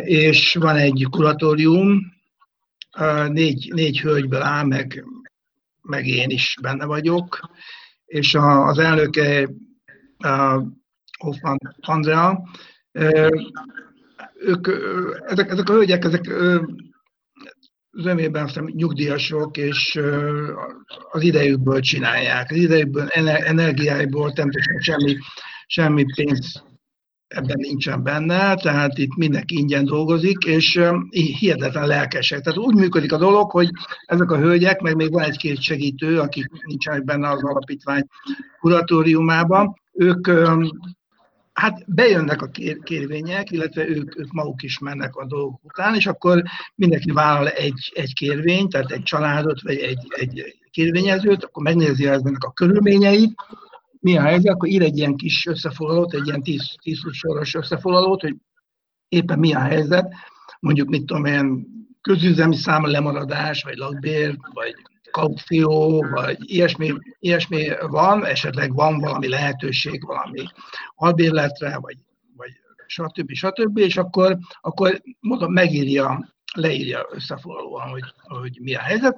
[0.00, 2.12] és van egy kuratórium,
[3.28, 5.04] négy, négy hölgyből áll, meg,
[5.82, 7.40] meg én is benne vagyok,
[8.04, 9.48] és az elnöke
[11.18, 12.48] Hoffman Andrea,
[14.34, 14.68] ők,
[15.26, 16.24] ezek, ezek a hölgyek, ezek
[17.96, 20.00] zömében aztán nyugdíjasok, és
[21.10, 22.50] az idejükből csinálják.
[22.50, 25.16] Az idejükből, energiáiból természetesen semmi,
[25.66, 26.62] semmi pénz
[27.26, 30.80] ebben nincsen benne, tehát itt mindenki ingyen dolgozik, és
[31.10, 32.40] hihetetlen lelkesek.
[32.40, 33.70] Tehát úgy működik a dolog, hogy
[34.06, 38.06] ezek a hölgyek, meg még van egy-két segítő, akik nincsenek benne az alapítvány
[38.60, 40.26] kuratóriumában, ők
[41.54, 42.50] hát bejönnek a
[42.82, 46.42] kérvények, illetve ők, ők maguk is mennek a dolgok után, és akkor
[46.74, 52.44] mindenki vállal egy, egy kérvényt, tehát egy családot, vagy egy, egy kérvényezőt, akkor megnézi eznek
[52.44, 53.34] a körülményeit,
[54.00, 58.20] mi a helyzet, akkor ír egy ilyen kis összefoglalót, egy ilyen 10, 10 soros összefoglalót,
[58.20, 58.36] hogy
[59.08, 60.14] éppen mi a helyzet,
[60.60, 61.66] mondjuk mit tudom én,
[62.00, 64.74] közüzemi száma lemaradás, vagy lakbér, vagy
[65.14, 70.42] kaució, vagy ilyesmi, ilyesmi van, esetleg van valami lehetőség valami
[70.94, 71.96] albérletre, vagy,
[72.36, 72.50] vagy
[72.86, 73.32] stb.
[73.32, 73.78] stb.
[73.78, 79.16] És akkor, akkor mondom, megírja, leírja összefoglalóan, hogy, hogy mi a helyzet,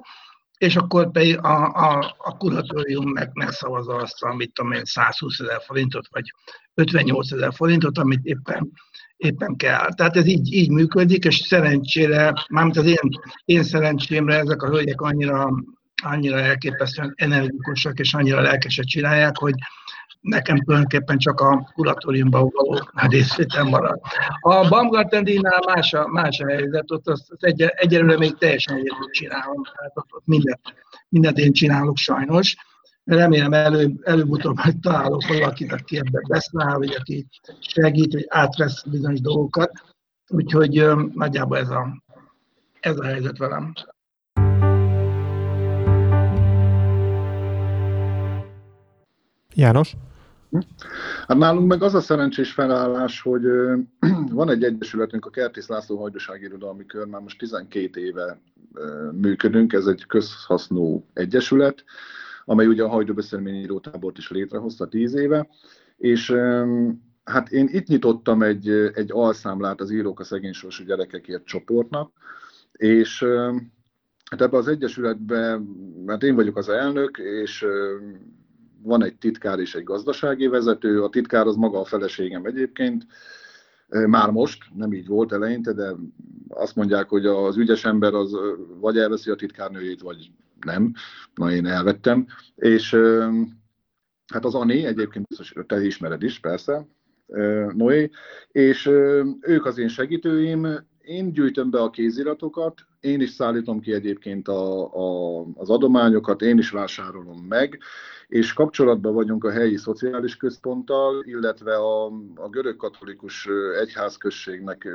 [0.57, 5.61] és akkor pedig a, a, a kuratórium meg, megszavazza azt, amit tudom én, 120 ezer
[5.61, 6.33] forintot, vagy
[6.73, 8.71] 58 ezer forintot, amit éppen,
[9.17, 9.93] éppen kell.
[9.93, 13.09] Tehát ez így, így működik, és szerencsére, mármint az én,
[13.45, 15.49] én szerencsémre ezek a hölgyek annyira
[16.03, 19.53] annyira elképesztően energikusak és annyira lelkeset csinálják, hogy
[20.21, 23.99] nekem tulajdonképpen csak a kuratóriumban való részvétel marad.
[24.39, 29.09] A Baumgartendinál más a, más a helyzet, ott az, az egy, egyelőre még teljesen egyedül
[29.11, 30.61] csinálom, tehát ott, ott mindent,
[31.09, 32.55] mindent én csinálok sajnos.
[33.03, 37.27] Remélem elő, előbb-utóbb találok valakit, aki ebben beszáll, vagy aki
[37.59, 39.71] segít, vagy átvesz bizonyos dolgokat.
[40.27, 42.03] Úgyhogy nagyjából ez a,
[42.79, 43.73] ez a helyzet velem.
[49.57, 49.95] János?
[51.27, 53.41] Hát nálunk meg az a szerencsés felállás, hogy
[54.31, 58.39] van egy egyesületünk, a Kertész László Hajdaság Irodalmi Kör, már most 12 éve
[59.11, 61.83] működünk, ez egy közhasznú egyesület,
[62.45, 65.49] amely ugye a Hajdúbeszélmény írótábort is létrehozta 10 éve,
[65.97, 66.35] és
[67.23, 72.11] hát én itt nyitottam egy, egy alszámlát az Írók a Szegénysorsú Gyerekekért csoportnak,
[72.71, 73.25] és
[74.29, 75.59] hát ebbe az egyesületbe,
[76.05, 77.65] mert én vagyok az elnök, és
[78.81, 83.05] van egy titkár és egy gazdasági vezető, a titkár az maga a feleségem egyébként,
[83.87, 85.91] már most, nem így volt eleinte, de
[86.49, 88.35] azt mondják, hogy az ügyes ember az
[88.79, 90.31] vagy elveszi a titkárnőjét, vagy
[90.65, 90.93] nem.
[91.35, 92.27] Na, én elvettem.
[92.55, 92.95] És
[94.33, 96.87] hát az Ani, egyébként biztos, te ismered is, persze,
[97.73, 98.09] Noé,
[98.51, 98.85] és
[99.41, 100.67] ők az én segítőim,
[101.01, 106.57] én gyűjtöm be a kéziratokat, én is szállítom ki egyébként a, a, az adományokat, én
[106.57, 107.79] is vásárolom meg,
[108.27, 113.47] és kapcsolatban vagyunk a helyi szociális központtal, illetve a, a görög-katolikus
[113.81, 114.87] egyházközségnek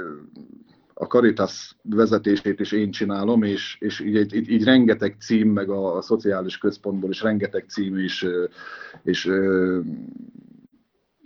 [0.94, 5.96] a Caritas vezetését is én csinálom, és, és így, így, így rengeteg cím, meg a,
[5.96, 8.26] a szociális központból is rengeteg cím is,
[9.02, 9.30] és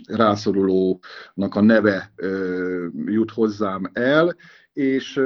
[0.06, 2.12] rászorulónak a neve
[3.06, 4.36] jut hozzám el,
[4.76, 5.20] és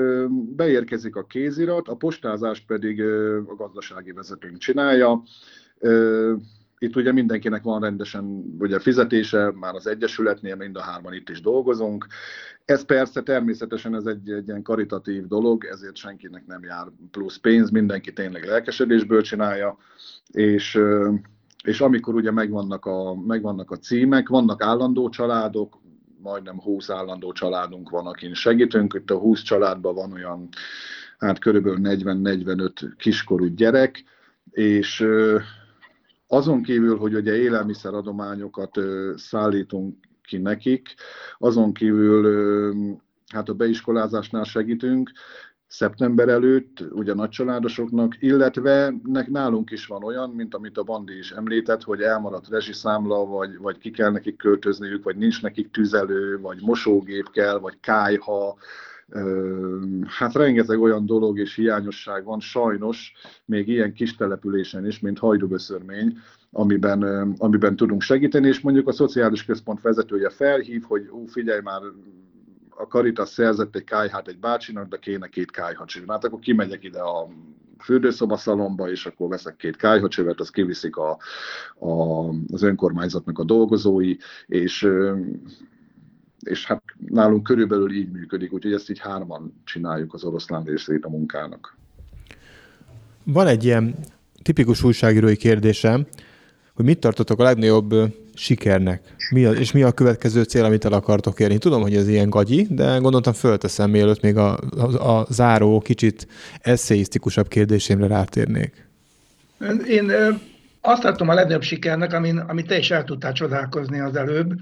[0.56, 3.02] beérkezik a kézirat, a postázást pedig
[3.46, 5.22] a gazdasági vezetőnk csinálja.
[6.78, 11.40] Itt ugye mindenkinek van rendesen ugye fizetése, már az Egyesületnél mind a hárman itt is
[11.40, 12.06] dolgozunk.
[12.64, 17.70] Ez persze természetesen ez egy, egy ilyen karitatív dolog, ezért senkinek nem jár plusz pénz,
[17.70, 19.76] mindenki tényleg lelkesedésből csinálja,
[20.32, 20.80] és,
[21.64, 25.80] és amikor ugye megvannak a, megvannak a címek, vannak állandó családok,
[26.22, 28.94] majdnem 20 állandó családunk van, akin segítünk.
[28.94, 30.48] Itt a 20 családban van olyan,
[31.18, 34.04] hát körülbelül 40-45 kiskorú gyerek,
[34.50, 35.06] és
[36.26, 38.78] azon kívül, hogy ugye élelmiszeradományokat
[39.16, 40.94] szállítunk ki nekik,
[41.38, 42.96] azon kívül
[43.32, 45.12] hát a beiskolázásnál segítünk,
[45.70, 48.94] szeptember előtt, ugye nagycsaládosoknak, illetve
[49.26, 53.78] nálunk is van olyan, mint amit a Bandi is említett, hogy elmaradt rezsiszámla, vagy, vagy
[53.78, 58.56] ki kell nekik költözniük, vagy nincs nekik tüzelő, vagy mosógép kell, vagy kájha,
[60.06, 63.12] Hát rengeteg olyan dolog és hiányosság van, sajnos
[63.44, 66.18] még ilyen kis településen is, mint Hajdúböszörmény,
[66.50, 67.02] amiben,
[67.38, 71.80] amiben tudunk segíteni, és mondjuk a szociális központ vezetője felhív, hogy ú, figyelj már,
[72.80, 76.04] a Caritas szerzett egy kájhát egy bácsinak, de kéne két kájhacső.
[76.08, 77.28] Hát akkor kimegyek ide a
[77.78, 81.18] fürdőszobaszalomba, és akkor veszek két kájhacsövet, azt kiviszik a,
[81.78, 84.16] a, az önkormányzatnak a dolgozói,
[84.46, 84.88] és
[86.40, 91.08] és hát nálunk körülbelül így működik, úgyhogy ezt így hárman csináljuk az oroszlán részét a
[91.08, 91.76] munkának.
[93.24, 93.94] Van egy ilyen
[94.42, 96.06] tipikus újságírói kérdésem,
[96.80, 97.94] hogy mit tartotok a legnagyobb
[98.34, 99.02] sikernek?
[99.30, 101.58] Mi a, és mi a következő cél, amit el akartok érni?
[101.58, 106.26] Tudom, hogy ez ilyen gagyi, de gondoltam fölteszem, mielőtt még a, a, a záró, kicsit
[106.60, 108.88] eszeisztikusabb kérdésémre rátérnék.
[109.86, 110.12] Én
[110.80, 114.52] azt tartom a legnagyobb sikernek, amin, amit te is el tudtál csodálkozni az előbb,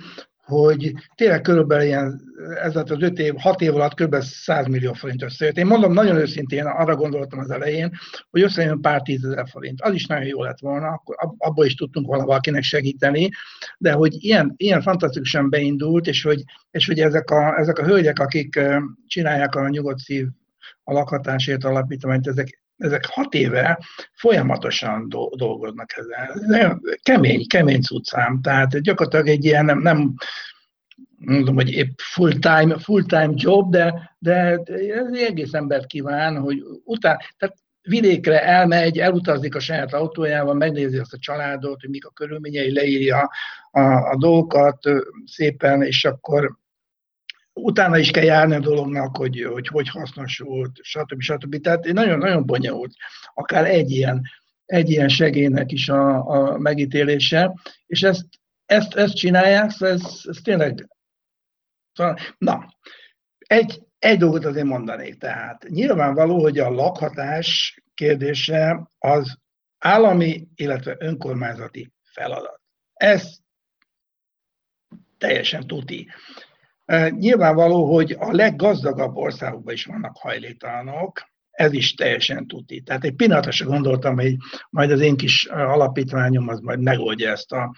[0.48, 2.20] hogy tényleg körülbelül ilyen,
[2.62, 4.16] ez az öt év, hat év alatt kb.
[4.20, 5.56] 100 millió forint összejött.
[5.56, 7.90] Én mondom nagyon őszintén, arra gondoltam az elején,
[8.30, 9.80] hogy összejön pár tízezer forint.
[9.80, 13.28] Az is nagyon jó lett volna, akkor abból is tudtunk valakinek segíteni,
[13.78, 18.18] de hogy ilyen, ilyen fantasztikusan beindult, és hogy, és hogy ezek, a, ezek a hölgyek,
[18.18, 18.60] akik
[19.06, 20.26] csinálják a nyugodt szív
[20.84, 23.78] a lakhatásért alapítványt, ezek ezek hat éve
[24.12, 26.80] folyamatosan dolgoznak ezzel.
[27.02, 30.14] Kemény, kemény cuccám, tehát gyakorlatilag egy ilyen nem, nem
[31.18, 34.32] mondom, hogy épp full-time, full-time job, de, de
[34.94, 41.12] ez egész embert kíván, hogy utána, tehát vidékre elmegy, elutazik a saját autójával, megnézi azt
[41.12, 43.30] a családot, hogy mik a körülményei, leírja
[43.70, 44.78] a, a dolgokat
[45.24, 46.56] szépen, és akkor
[47.62, 51.20] utána is kell járni a dolognak, hogy hogy, hogy hasznosult, stb.
[51.20, 51.60] stb.
[51.60, 52.92] Tehát nagyon-nagyon bonyolult,
[53.34, 54.22] akár egy ilyen,
[54.64, 57.54] egy ilyen segélynek is a, a megítélése,
[57.86, 58.26] és ezt,
[58.66, 60.88] ezt, ezt csinálják, szóval ez, ez tényleg...
[61.92, 62.74] Szóval, na,
[63.38, 69.38] egy, egy dolgot azért mondanék, tehát nyilvánvaló, hogy a lakhatás kérdése az
[69.78, 72.60] állami, illetve önkormányzati feladat.
[72.92, 73.36] Ez
[75.18, 76.08] teljesen tuti.
[77.10, 82.80] Nyilvánvaló, hogy a leggazdagabb országokban is vannak hajléktalanok, ez is teljesen tuti.
[82.80, 84.36] Tehát egy pillanatra sem gondoltam, hogy
[84.70, 87.74] majd az én kis alapítványom az majd megoldja ezt a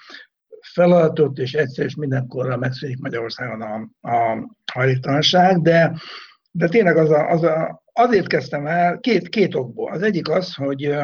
[0.72, 5.92] feladatot, és egyszer és mindenkorra megszűnik Magyarországon a, a hajléktalanság, de,
[6.50, 9.92] de tényleg az a, az a, azért kezdtem el, két, két okból.
[9.92, 10.94] Az egyik az, hogy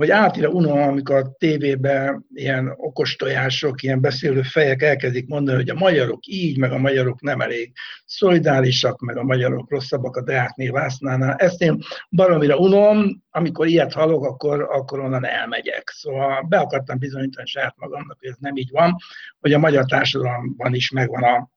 [0.00, 5.70] hogy átira unom, amikor a tévében ilyen okos tojások, ilyen beszélő fejek elkezdik mondani, hogy
[5.70, 7.72] a magyarok így, meg a magyarok nem elég
[8.04, 11.34] szolidárisak, meg a magyarok rosszabbak a Deákné Vásznánál.
[11.34, 11.78] Ezt én
[12.10, 15.92] baromira unom, amikor ilyet hallok, akkor, akkor onnan elmegyek.
[15.94, 18.96] Szóval be akartam bizonyítani saját magamnak, hogy ez nem így van,
[19.40, 21.50] hogy a magyar társadalomban is megvan a,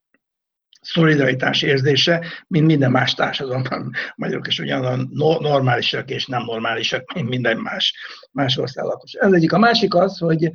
[0.84, 3.92] szolidaritás érzése, mint minden más társadalomban.
[4.16, 7.94] Magyarok is ugyanolyan normálisak és nem normálisak, mint minden más,
[8.32, 9.14] más ország lakos.
[9.14, 9.54] Ez egyik.
[9.54, 10.52] A másik az, hogy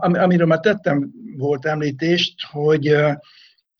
[0.00, 2.96] amiről már tettem volt említést, hogy,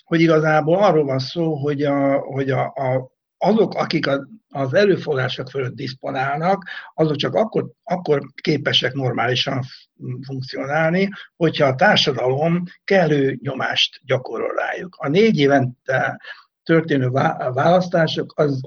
[0.05, 3.11] hogy igazából arról van szó, hogy, a, hogy a, a,
[3.43, 4.07] azok, akik
[4.49, 9.61] az erőforrások fölött diszponálnak, azok csak akkor, akkor képesek normálisan
[10.27, 14.97] funkcionálni, hogyha a társadalom kellő nyomást gyakorol rájuk.
[14.99, 16.21] A négy évente
[16.63, 17.09] történő
[17.53, 18.61] választások az,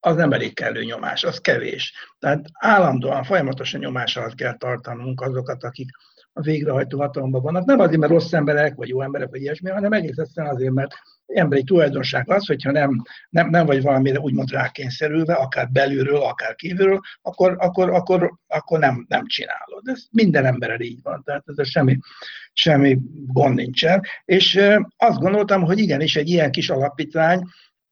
[0.00, 1.92] az nem elég kellő nyomás, az kevés.
[2.18, 5.88] Tehát állandóan, folyamatosan nyomás alatt kell tartanunk azokat, akik
[6.32, 7.64] a végrehajtó hatalomban vannak.
[7.64, 10.94] Nem azért, mert rossz emberek, vagy jó emberek, vagy ilyesmi, hanem egész egyszerűen azért, mert
[11.34, 17.00] emberi tulajdonság az, hogyha nem, nem, nem vagy valamire úgymond rákényszerülve, akár belülről, akár kívülről,
[17.22, 19.82] akkor, akkor, akkor, akkor nem, nem csinálod.
[19.84, 21.98] Ez minden emberrel így van, tehát ez semmi,
[22.52, 24.02] semmi gond nincsen.
[24.24, 24.60] És
[24.96, 27.42] azt gondoltam, hogy igenis egy ilyen kis alapítvány,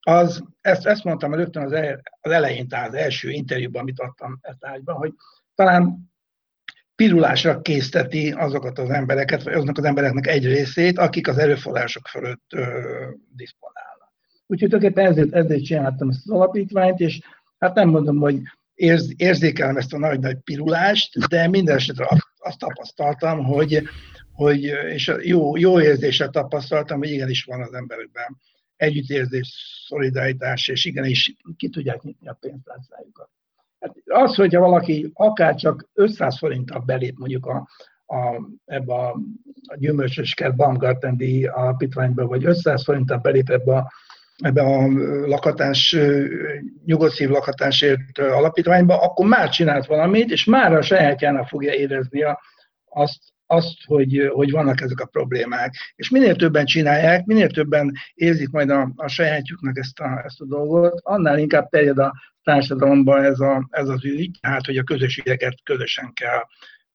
[0.01, 4.39] az, ezt, ezt mondtam rögtön az, el, az elején, tehát az első interjúban, amit adtam
[4.41, 5.13] ezt ágyban, hogy
[5.55, 6.08] talán
[6.99, 12.53] pirulásra készteti azokat az embereket, vagy azoknak az embereknek egy részét, akik az erőforrások fölött
[12.53, 12.61] ö,
[13.37, 14.13] diszponálnak.
[14.47, 17.21] Úgyhogy tulajdonképpen ezért, ezért csináltam ezt az alapítványt, és
[17.59, 18.41] hát nem mondom, hogy
[18.75, 22.07] érz, érzékelem ezt a nagy-nagy pirulást, de minden esetre
[22.39, 23.83] azt, tapasztaltam, hogy,
[24.33, 28.37] hogy és jó, jó érzéssel tapasztaltam, hogy igenis van az emberekben
[28.77, 29.49] együttérzés,
[29.87, 33.31] szolidaritás, és igenis ki tudják nyitni a pénztárcájukat.
[33.81, 37.69] Hát az, hogyha valaki akár csak 500 forinttal belép mondjuk a,
[38.07, 39.11] a, ebbe a,
[39.67, 43.93] a gyümölcsös kert Baumgarten díj alapítványba, vagy 500 forinttal belép ebbe a,
[44.39, 44.87] ebbe a
[45.27, 45.97] lakatás,
[46.85, 52.41] nyugodszív lakatásért alapítványba, akkor már csinált valamit, és már a sajátjának fogja érezni a,
[52.85, 55.75] azt, azt, hogy, hogy vannak ezek a problémák.
[55.97, 60.45] És minél többen csinálják, minél többen érzik majd a, a sajátjuknak ezt a, ezt a
[60.45, 62.13] dolgot, annál inkább terjed a
[62.49, 66.43] társadalomban ez, a, ez az ügy, hát hogy a közösségeket közösen kell,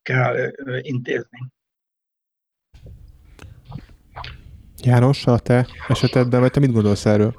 [0.01, 1.39] kell intézni.
[4.83, 7.35] János, a te esetedben, vagy te mit gondolsz erről?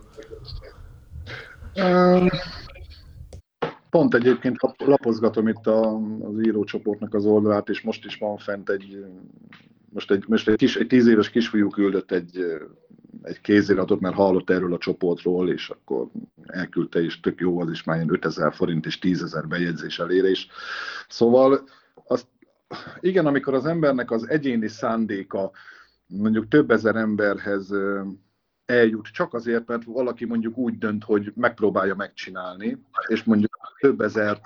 [3.90, 9.05] Pont egyébként lapozgatom itt a, az írócsoportnak az oldalát, és most is van fent egy,
[9.92, 12.38] most egy, most egy, kis, egy tíz éves kisfiú küldött egy,
[13.25, 16.09] egy kéziratot, mert hallott erről a csoportról, és akkor
[16.47, 20.49] elküldte, és tök jó az is, már 5000 forint és 10 ezer bejegyzés elérés.
[21.09, 21.69] Szóval
[22.07, 22.27] azt,
[23.01, 25.51] igen, amikor az embernek az egyéni szándéka
[26.07, 27.75] mondjuk több ezer emberhez
[28.65, 34.41] eljut csak azért, mert valaki mondjuk úgy dönt, hogy megpróbálja megcsinálni, és mondjuk több ezer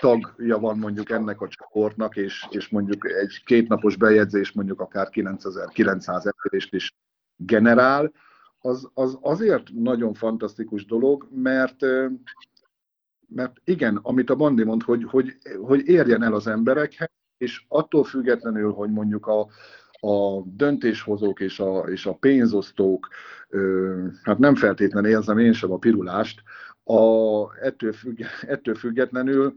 [0.00, 6.26] tagja van mondjuk ennek a csoportnak, és, és mondjuk egy kétnapos bejegyzés mondjuk akár 9900
[6.26, 6.92] elérést is
[7.38, 8.12] generál,
[8.58, 11.84] az, az azért nagyon fantasztikus dolog, mert
[13.28, 18.04] mert igen, amit a Bandi mond, hogy, hogy, hogy érjen el az emberekhez, és attól
[18.04, 19.40] függetlenül, hogy mondjuk a,
[20.00, 23.08] a döntéshozók és a, és a pénzosztók,
[24.22, 26.42] hát nem feltétlenül érzem én sem a pirulást,
[26.84, 29.54] a, ettől, függ, ettől függetlenül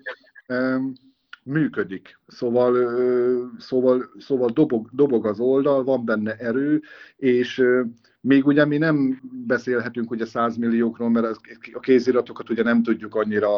[1.52, 2.20] működik.
[2.28, 2.76] Szóval,
[3.58, 6.82] szóval, szóval dobog, dobog az oldal, van benne erő,
[7.18, 7.64] és
[8.22, 11.40] még ugye mi nem beszélhetünk ugye 100 milliókról, mert
[11.74, 13.50] a kéziratokat ugye nem tudjuk annyira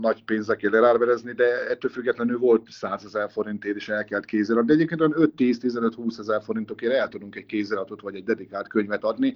[0.00, 4.64] nagy pénzekért elárverezni, de ettől függetlenül volt 100 ezer forintért is elkelt kézirat.
[4.64, 9.34] De egyébként olyan 5-10-15-20 ezer forintokért el tudunk egy kéziratot vagy egy dedikált könyvet adni,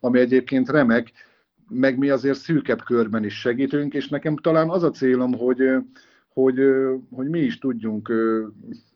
[0.00, 1.12] ami egyébként remek,
[1.68, 5.62] meg mi azért szűkebb körben is segítünk, és nekem talán az a célom, hogy
[6.32, 6.58] hogy,
[7.10, 8.12] hogy mi is tudjunk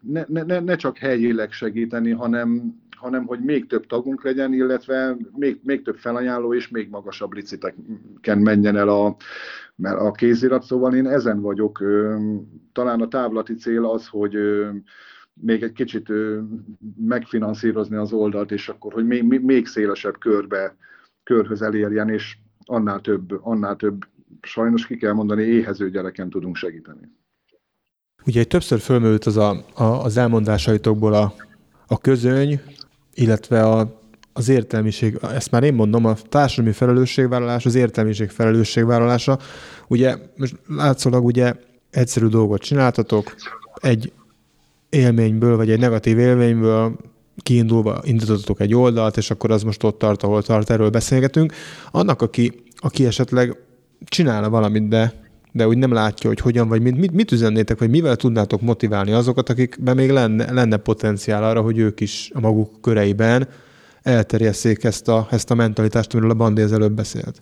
[0.01, 5.59] ne, ne, ne csak helyileg segíteni, hanem, hanem hogy még több tagunk legyen, illetve még,
[5.63, 9.15] még több felajánló és még magasabb liciteken menjen el a,
[9.75, 11.83] mert a kézirat, szóval én ezen vagyok.
[12.71, 14.37] Talán a távlati cél az, hogy
[15.33, 16.11] még egy kicsit
[16.97, 20.75] megfinanszírozni az oldalt, és akkor, hogy még, még szélesebb körbe,
[21.23, 24.05] körhöz elérjen, és annál több, annál több,
[24.41, 27.11] sajnos ki kell mondani, éhező gyereken tudunk segíteni.
[28.25, 31.33] Ugye egy többször fölmerült az, a, a, az elmondásaitokból a,
[31.87, 32.61] a közöny,
[33.13, 33.99] illetve a,
[34.33, 39.39] az értelmiség, ezt már én mondom, a társadalmi felelősségvállalás, az értelmiség felelősségvállalása.
[39.87, 41.53] Ugye most látszólag ugye
[41.91, 43.35] egyszerű dolgot csináltatok,
[43.75, 44.11] egy
[44.89, 46.97] élményből, vagy egy negatív élményből
[47.37, 51.53] kiindulva indítottatok egy oldalt, és akkor az most ott tart, ahol tart, erről beszélgetünk.
[51.91, 53.57] Annak, aki, aki esetleg
[54.05, 55.24] csinálna valamit, de
[55.55, 59.49] de úgy nem látja, hogy hogyan, vagy mit, mit, üzennétek, vagy mivel tudnátok motiválni azokat,
[59.49, 63.47] akikben még lenne, lenne potenciál arra, hogy ők is a maguk köreiben
[64.01, 67.41] elterjesszék ezt a, ezt a mentalitást, amiről a Bandi előbb beszélt.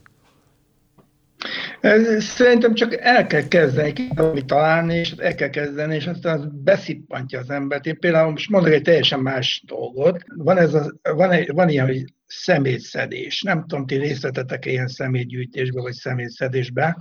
[2.17, 7.39] Szerintem csak el kell kezdeni, valamit találni, és el kell kezdeni, és aztán az beszippantja
[7.39, 7.85] az embert.
[7.85, 10.23] Én például most mondok egy teljesen más dolgot.
[10.35, 13.41] Van, ez a, van, egy, van ilyen, hogy szemétszedés.
[13.41, 16.97] Nem tudom, ti részletetek ilyen szemétgyűjtésbe, vagy szemétszedésbe.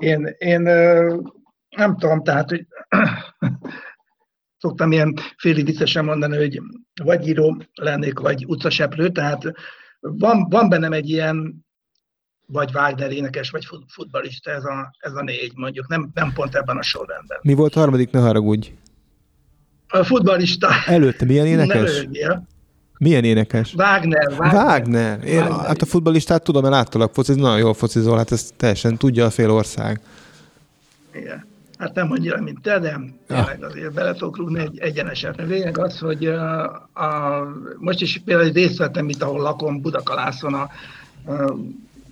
[0.00, 0.60] Én, én
[1.68, 2.66] nem tudom, tehát, hogy
[4.62, 6.60] szoktam ilyen félig viccesen mondani, hogy
[7.02, 9.52] vagy író lennék, vagy utcaseprő, tehát
[10.00, 11.63] van, van bennem egy ilyen
[12.46, 16.76] vagy Wagner énekes, vagy futballista, ez a, ez a négy mondjuk, nem, nem pont ebben
[16.76, 17.38] a sorrendben.
[17.42, 18.72] Mi volt a harmadik, ne haragudj?
[19.88, 20.68] A futballista.
[20.86, 22.06] Előtte milyen énekes?
[22.98, 23.74] Milyen énekes?
[23.74, 24.28] Wagner.
[24.38, 24.54] Wagner.
[24.54, 25.24] Wagner.
[25.24, 25.66] Én, Wagner.
[25.66, 29.30] Hát a futballistát tudom, mert láttalak focizni, nagyon jól focizol, hát ezt teljesen tudja a
[29.30, 30.00] fél ország.
[31.14, 31.46] Igen.
[31.78, 35.40] Hát nem annyira, mint te, de tényleg azért bele tudok rúgni egy egyeneset.
[35.40, 37.42] A lényeg az, hogy a, a,
[37.78, 40.70] most is például részt vettem itt, ahol lakom, Budakalászon a,
[41.32, 41.56] a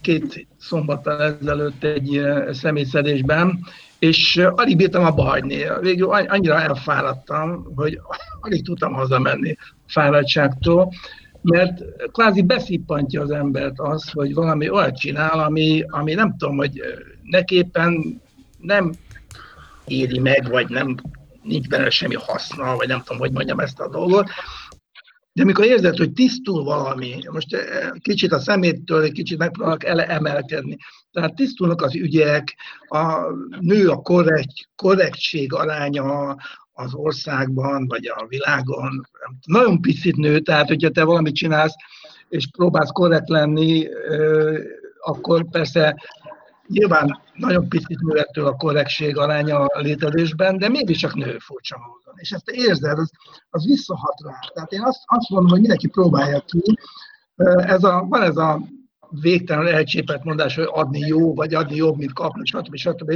[0.02, 3.66] két szombattal ezelőtt egy személyszedésben,
[3.98, 5.64] és alig bírtam abba hagyni.
[5.80, 8.00] Végül annyira elfáradtam, hogy
[8.40, 10.92] alig tudtam hazamenni fáradtságtól,
[11.42, 16.80] mert kvázi beszippantja az embert az, hogy valami olyat csinál, ami, ami nem tudom, hogy
[17.22, 18.20] neképpen
[18.58, 18.92] nem
[19.86, 20.96] éri meg, vagy nem
[21.42, 24.28] nincs benne semmi haszna, vagy nem tudom, hogy mondjam ezt a dolgot,
[25.32, 30.06] de amikor érzed, hogy tisztul valami, most eh, kicsit a szeméttől egy kicsit megpróbálnak ele
[30.06, 30.76] emelkedni,
[31.12, 32.56] tehát tisztulnak az ügyek,
[32.88, 33.16] a
[33.60, 36.36] nő a korrekt, korrektség aránya
[36.72, 39.06] az országban, vagy a világon,
[39.46, 41.74] nagyon picit nő, tehát hogyha te valamit csinálsz,
[42.28, 43.86] és próbálsz korrekt lenni,
[45.00, 45.96] akkor persze
[46.72, 52.14] Nyilván nagyon picit nő ettől a korrektség aránya a létezésben, de mégiscsak nő furcsa módon.
[52.16, 53.10] És ezt érzed, az,
[53.50, 54.38] az visszahat rá.
[54.54, 56.78] Tehát én azt, azt mondom, hogy mindenki próbálja ki.
[57.56, 58.60] Ez a, van ez a
[59.20, 62.76] végtelen elcsépelt mondás, hogy adni jó, vagy adni jobb, mint kapni, stb.
[62.76, 63.12] stb.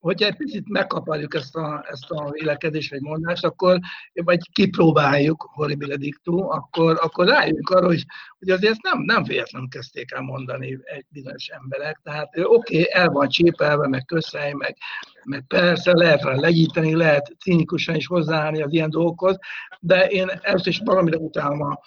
[0.00, 3.78] Hogyha egy picit megkaparjuk ezt a, ezt a vélekedést vagy mondást, akkor,
[4.12, 8.04] vagy kipróbáljuk horribile dictu, akkor, akkor rájövünk arra, hogy,
[8.38, 12.00] hogy azért ezt nem, nem véletlenül kezdték el mondani egy bizonyos emberek.
[12.02, 12.44] Tehát oké,
[12.80, 14.76] okay, el van csépelve, meg közhely, meg,
[15.24, 19.38] meg persze lehet rá legyíteni, lehet cinikusan is hozzáállni az ilyen dolgokhoz,
[19.80, 21.80] de én ezt is valamire utálom a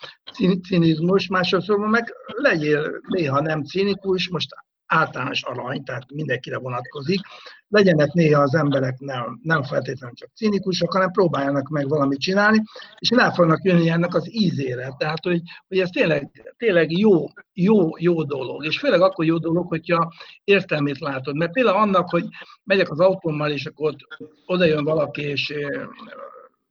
[0.67, 4.49] cinizmus, másodszor meg legyél néha nem cinikus, most
[4.91, 7.19] általános arany, tehát mindenkire vonatkozik.
[7.67, 12.63] Legyenek néha az emberek nem, nem feltétlenül csak cinikusok, hanem próbáljanak meg valamit csinálni,
[12.97, 14.93] és el fognak jönni ennek az ízére.
[14.97, 18.65] Tehát, hogy, hogy ez tényleg, tényleg jó, jó, jó dolog.
[18.65, 20.13] És főleg akkor jó dolog, hogyha
[20.43, 21.35] értelmét látod.
[21.35, 22.25] Mert például annak, hogy
[22.63, 23.95] megyek az autómmal, és akkor
[24.45, 25.53] oda jön valaki, és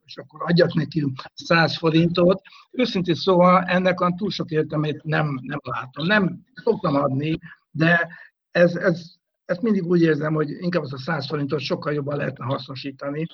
[0.05, 2.43] és akkor adjak neki 100 forintot.
[2.71, 6.07] Őszintén szóval ennek a túl sok értelmét nem, nem látom.
[6.07, 7.39] Nem szoktam adni,
[7.71, 8.09] de
[8.51, 9.03] ez, ez,
[9.45, 13.27] ezt mindig úgy érzem, hogy inkább az a 100 forintot sokkal jobban lehetne hasznosítani.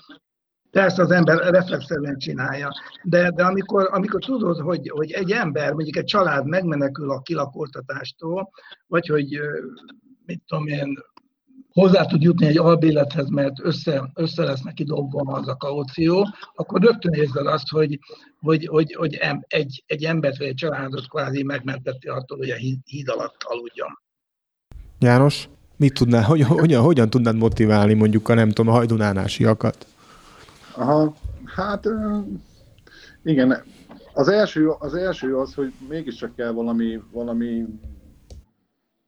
[0.70, 2.70] Persze az ember reflexzerűen csinálja,
[3.02, 8.50] de, de amikor, amikor tudod, hogy, hogy egy ember, mondjuk egy család megmenekül a kilakoltatástól,
[8.86, 9.40] vagy hogy
[10.26, 10.98] mit tudom én,
[11.72, 16.82] hozzá tud jutni egy albélethez, mert össze, össze lesz neki dobva az a kaució, akkor
[16.82, 17.98] rögtön érzed azt, hogy,
[18.38, 23.08] hogy, hogy, hogy egy, egy embert vagy egy családot kvázi megmentette attól, hogy a híd
[23.08, 24.04] alatt aludjon.
[24.98, 29.86] János, mit tudnál, hogy, hogyan, hogyan tudnád motiválni mondjuk a nem tudom, a hajdunánásiakat?
[30.76, 31.88] Aha, hát
[33.22, 33.62] igen,
[34.12, 37.64] az első, az első az, hogy mégiscsak kell valami, valami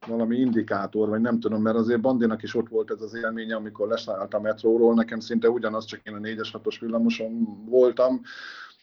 [0.07, 3.89] valami indikátor, vagy nem tudom, mert azért Bandinak is ott volt ez az élménye, amikor
[3.89, 8.21] leszállt a metróról, nekem szinte ugyanaz, csak én a 4-es 6-os villamoson voltam.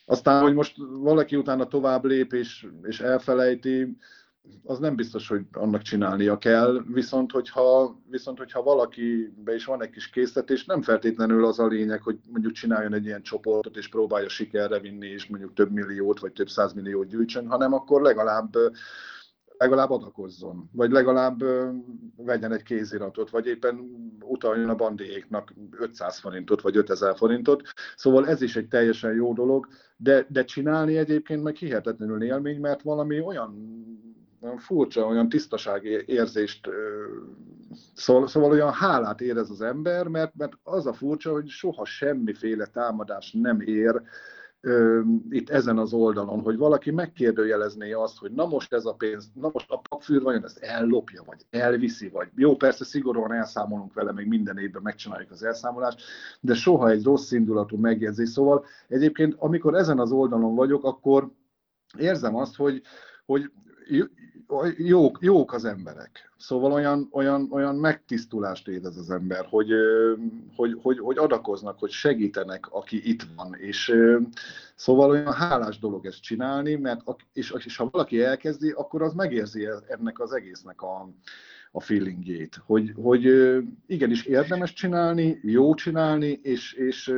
[0.05, 3.97] Aztán, hogy most valaki utána tovább lép és, és elfelejti,
[4.63, 9.89] az nem biztos, hogy annak csinálnia kell, viszont hogyha, viszont hogyha valakibe is van egy
[9.89, 14.29] kis készítés, nem feltétlenül az a lényeg, hogy mondjuk csináljon egy ilyen csoportot, és próbálja
[14.29, 18.57] sikerre vinni, és mondjuk több milliót, vagy több százmilliót gyűjtsön, hanem akkor legalább
[19.57, 21.43] legalább adakozzon, vagy legalább
[22.15, 23.79] vegyen egy kéziratot, vagy éppen
[24.19, 27.61] utaljon a bandiéknak 500 forintot, vagy 5000 forintot.
[27.95, 29.67] Szóval ez is egy teljesen jó dolog,
[29.97, 33.53] de, de csinálni egyébként meg hihetetlenül élmény, mert valami olyan
[34.45, 36.69] olyan furcsa, olyan tisztasági érzést,
[37.93, 42.65] szóval, szóval olyan hálát érez az ember, mert, mert az a furcsa, hogy soha semmiféle
[42.65, 44.01] támadás nem ér
[45.29, 49.49] itt ezen az oldalon, hogy valaki megkérdőjelezné azt, hogy na most ez a pénz, na
[49.53, 54.27] most a papfűr vajon ezt ellopja, vagy elviszi, vagy jó, persze szigorúan elszámolunk vele, még
[54.27, 56.01] minden évben megcsináljuk az elszámolást,
[56.39, 58.29] de soha egy rossz indulatú megjegyzés.
[58.29, 61.31] Szóval egyébként, amikor ezen az oldalon vagyok, akkor
[61.97, 62.81] érzem azt, hogy,
[63.25, 63.51] hogy
[64.77, 66.33] jók, jók az emberek.
[66.37, 69.69] Szóval olyan, olyan, olyan megtisztulást érez az ember, hogy,
[70.55, 73.55] hogy, hogy, hogy adakoznak, hogy segítenek, aki itt van.
[73.55, 73.93] És
[74.75, 77.01] szóval olyan hálás dolog ezt csinálni, mert
[77.33, 81.09] és, és ha valaki elkezdi, akkor az megérzi ennek az egésznek a,
[81.71, 83.25] a feelingjét, hogy, hogy
[83.87, 87.13] igenis érdemes csinálni, jó csinálni, és, és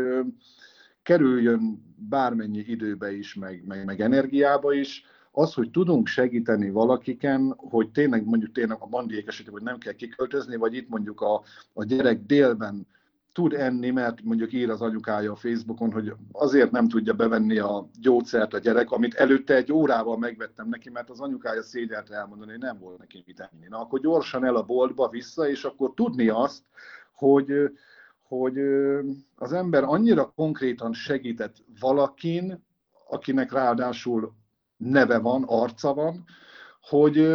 [1.04, 7.90] kerüljön bármennyi időbe is, meg, meg, meg energiába is, az, hogy tudunk segíteni valakiken, hogy
[7.90, 11.42] tényleg mondjuk tényleg a bandiék esetében, hogy nem kell kiköltözni, vagy itt mondjuk a,
[11.74, 12.88] a gyerek délben
[13.38, 17.90] tud enni, mert mondjuk ír az anyukája a Facebookon, hogy azért nem tudja bevenni a
[18.02, 22.60] gyógyszert a gyerek, amit előtte egy órával megvettem neki, mert az anyukája szégyelt elmondani, hogy
[22.60, 23.68] nem volt neki mit enni.
[23.70, 26.64] Na, akkor gyorsan el a boltba vissza, és akkor tudni azt,
[27.12, 27.54] hogy,
[28.28, 28.58] hogy
[29.36, 32.64] az ember annyira konkrétan segített valakin,
[33.10, 34.34] akinek ráadásul
[34.78, 36.24] neve van, arca van,
[36.82, 37.28] hogy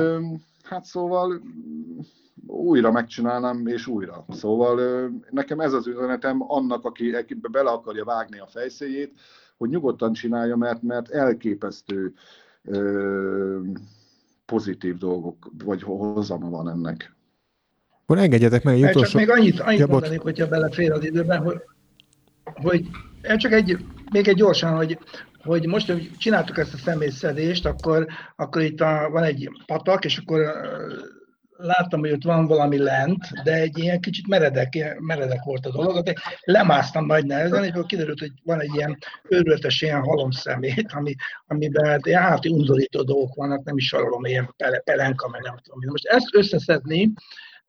[0.62, 1.42] hát szóval
[2.46, 4.24] újra megcsinálnám, és újra.
[4.28, 7.16] Szóval nekem ez az üzenetem annak, aki
[7.50, 9.20] bele akarja vágni a fejszéjét,
[9.56, 12.12] hogy nyugodtan csinálja, mert, mert elképesztő
[12.64, 13.60] ö,
[14.44, 17.14] pozitív dolgok, vagy hozama van ennek.
[18.02, 19.18] Akkor engedjetek meg egy utolsó...
[19.18, 21.62] Csak még annyit, annyit ja, mondanék, hogyha belefér az időben, hogy,
[22.42, 22.88] hogy
[23.36, 23.76] csak egy,
[24.12, 24.98] még egy gyorsan, hogy
[25.42, 28.06] hogy most, hogy csináltuk ezt a személyszedést, akkor,
[28.36, 30.40] akkor itt a, van egy patak, és akkor
[31.56, 36.02] láttam, hogy ott van valami lent, de egy ilyen kicsit meredek, meredek volt a dolog.
[36.02, 38.98] De lemásztam nagy nehezen, és akkor kiderült, hogy van egy ilyen
[39.28, 41.14] őrületes ilyen halomszemét, ami,
[41.46, 45.78] amiben hát háti undorító dolgok vannak, nem is sorolom, ilyen pele, pelenka, meg nem tudom.
[45.90, 47.12] Most ezt összeszedni,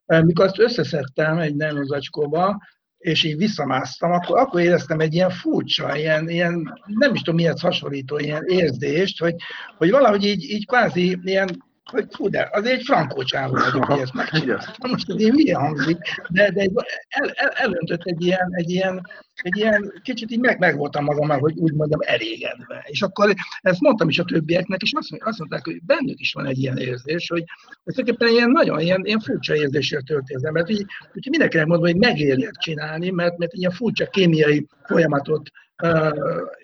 [0.06, 2.62] mikor ezt összeszedtem egy zacskóba,
[3.04, 7.60] és így visszamásztam, akkor, akkor éreztem egy ilyen furcsa, ilyen, ilyen nem is tudom mihez
[7.60, 9.34] hasonlító ilyen érzést, hogy,
[9.76, 14.00] hogy valahogy így, így kvázi ilyen hogy fú, de az egy frankó csávó vagyok, hogy
[14.00, 14.90] ezt megcsináltam.
[14.90, 16.70] Most ez ilyen milyen hangzik, de, de
[17.08, 21.38] el, el, elöntött egy ilyen, egy ilyen, egy ilyen, kicsit így meg, meg voltam magam,
[21.38, 22.84] hogy úgy mondjam, elégedve.
[22.86, 26.46] És akkor ezt mondtam is a többieknek, és azt, azt mondták, hogy bennük is van
[26.46, 27.44] egy ilyen érzés, hogy
[27.84, 30.70] ez tulajdonképpen ilyen nagyon ilyen, ilyen furcsa érzéssel tölti az embert.
[30.70, 35.50] Úgyhogy úgy mindenkinek mondom, hogy megérjek csinálni, mert, mert ilyen furcsa kémiai folyamatot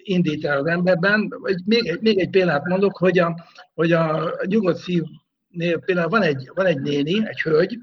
[0.02, 1.34] indít el az emberben.
[1.64, 3.44] Még, még egy példát mondok, hogy a,
[3.74, 7.78] hogy a nyugodt szívnél például van egy, van egy néni, egy hölgy,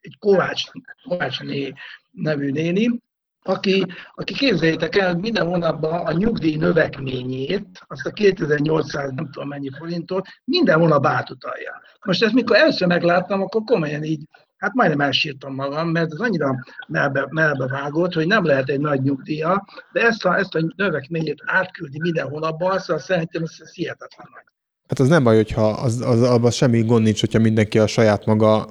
[0.00, 0.62] egy Kovács,
[1.08, 1.72] Kovács né,
[2.10, 3.02] nevű néni,
[3.46, 9.70] aki, aki képzeljétek el, minden hónapban a nyugdíj növekményét, azt a 2800 nem tudom mennyi
[9.78, 11.82] forintot, minden hónap átutalja.
[12.04, 14.22] Most ezt mikor először megláttam, akkor komolyan így,
[14.64, 19.02] hát majdnem elsírtam magam, mert ez annyira melbe, melbe vágott, hogy nem lehet egy nagy
[19.02, 24.42] nyugdíja, de ezt a, ezt a növekményét átküldi minden hónapban, szóval szerintem ez hihetetlen nagy.
[24.88, 28.26] Hát az nem baj, hogyha az, az, abban semmi gond nincs, hogyha mindenki a saját
[28.26, 28.66] maga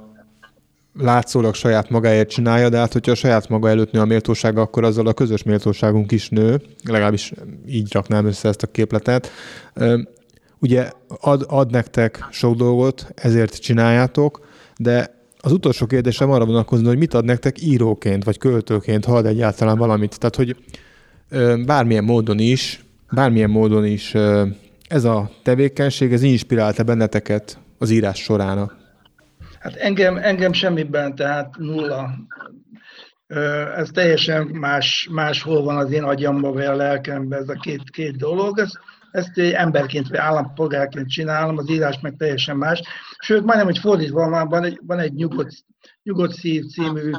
[0.94, 4.84] látszólag saját magáért csinálja, de hát hogyha a saját maga előtt nő a méltósága, akkor
[4.84, 7.34] azzal a közös méltóságunk is nő, legalábbis
[7.68, 9.32] így raknám össze ezt a képletet.
[10.60, 16.98] Ugye ad, ad nektek sok dolgot, ezért csináljátok, de az utolsó kérdésem arra vonatkozna, hogy
[16.98, 20.20] mit ad nektek íróként, vagy költőként, ha ad egyáltalán valamit.
[20.20, 20.56] Tehát, hogy
[21.66, 24.14] bármilyen módon is, bármilyen módon is
[24.88, 28.72] ez a tevékenység, ez inspirálta benneteket az írás során,
[29.60, 32.10] Hát engem, engem semmiben, tehát nulla.
[33.76, 38.18] Ez teljesen más, máshol van az én agyamban, vagy a lelkemben ez a két, két
[38.18, 38.60] dolog.
[38.60, 38.72] Ez,
[39.12, 42.82] ezt emberként vagy állampolgárként csinálom, az írás meg teljesen más.
[43.24, 45.66] Sőt, majdnem, hogy fordítva van, van egy, van egy nyugodt,
[46.04, 47.12] nyugodt szív című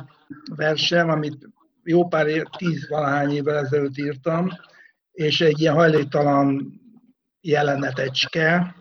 [0.57, 1.48] versem, amit
[1.82, 4.50] jó pár év, tíz valahány évvel ezelőtt írtam,
[5.12, 6.72] és egy ilyen hajléktalan
[7.40, 8.74] jelenetecske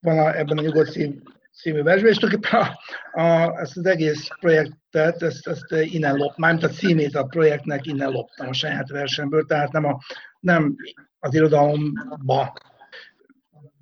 [0.00, 1.10] van a, ebben a nyugodt szív
[1.52, 2.60] című versben, és tulajdonképpen
[3.12, 7.86] a, a, ezt az egész projektet, ezt, ezt innen loptam, mármint a címét a projektnek
[7.86, 9.98] innen loptam a saját versemből, tehát nem, a,
[10.40, 10.76] nem
[11.18, 12.52] az irodalomba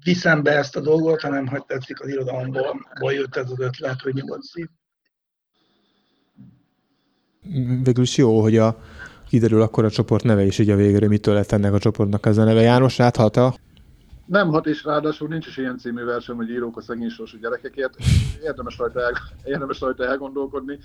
[0.07, 4.15] viszem be ezt a dolgot, hanem hogy tetszik az irodalomból jött ez az ötlet, hogy
[4.15, 4.67] nyugodt szív.
[7.83, 8.79] Végül is jó, hogy a,
[9.29, 12.39] kiderül akkor a csoport neve is így a végére, mitől lett ennek a csoportnak ez
[12.39, 12.61] a neve.
[12.61, 13.37] János, láthat
[14.27, 17.95] nem hat, és ráadásul nincs is ilyen című verseny, hogy írók a szegény sorsú gyerekekért.
[18.43, 19.13] Érdemes rajta, el,
[19.45, 20.79] érdemes rajta elgondolkodni.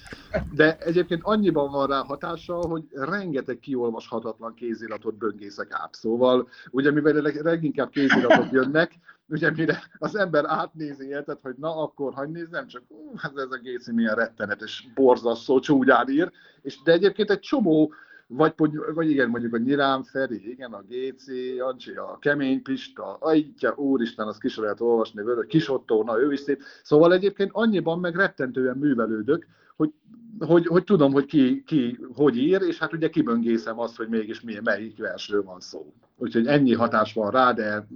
[0.53, 5.95] De egyébként annyiban van rá hatása, hogy rengeteg kiolvashatatlan kéziratot böngészek át.
[5.95, 12.13] Szóval, ugye mivel leginkább kéziratok jönnek, ugye mire az ember átnézi érted, hogy na akkor
[12.13, 16.31] hagyj nézzem, csak ú, hát ez a Géci milyen rettenetes, borzasztó, csúgyán ír,
[16.61, 17.93] és de egyébként egy csomó
[18.33, 18.53] vagy,
[18.93, 21.25] vagy igen, mondjuk a Nyilám Feri, igen, a GC,
[21.55, 26.31] Jancsi, a Kemény Pista, Aitya, úristen, az kis lehet olvasni, Vörő, Kis Otto, na ő
[26.31, 26.61] is szép.
[26.83, 29.93] Szóval egyébként annyiban meg rettentően művelődök, hogy,
[30.39, 34.41] hogy, hogy tudom, hogy ki, ki hogy ír, és hát ugye kiböngészem azt, hogy mégis
[34.41, 35.93] milyen, melyik versről van szó.
[36.17, 37.87] Úgyhogy ennyi hatás van rá, de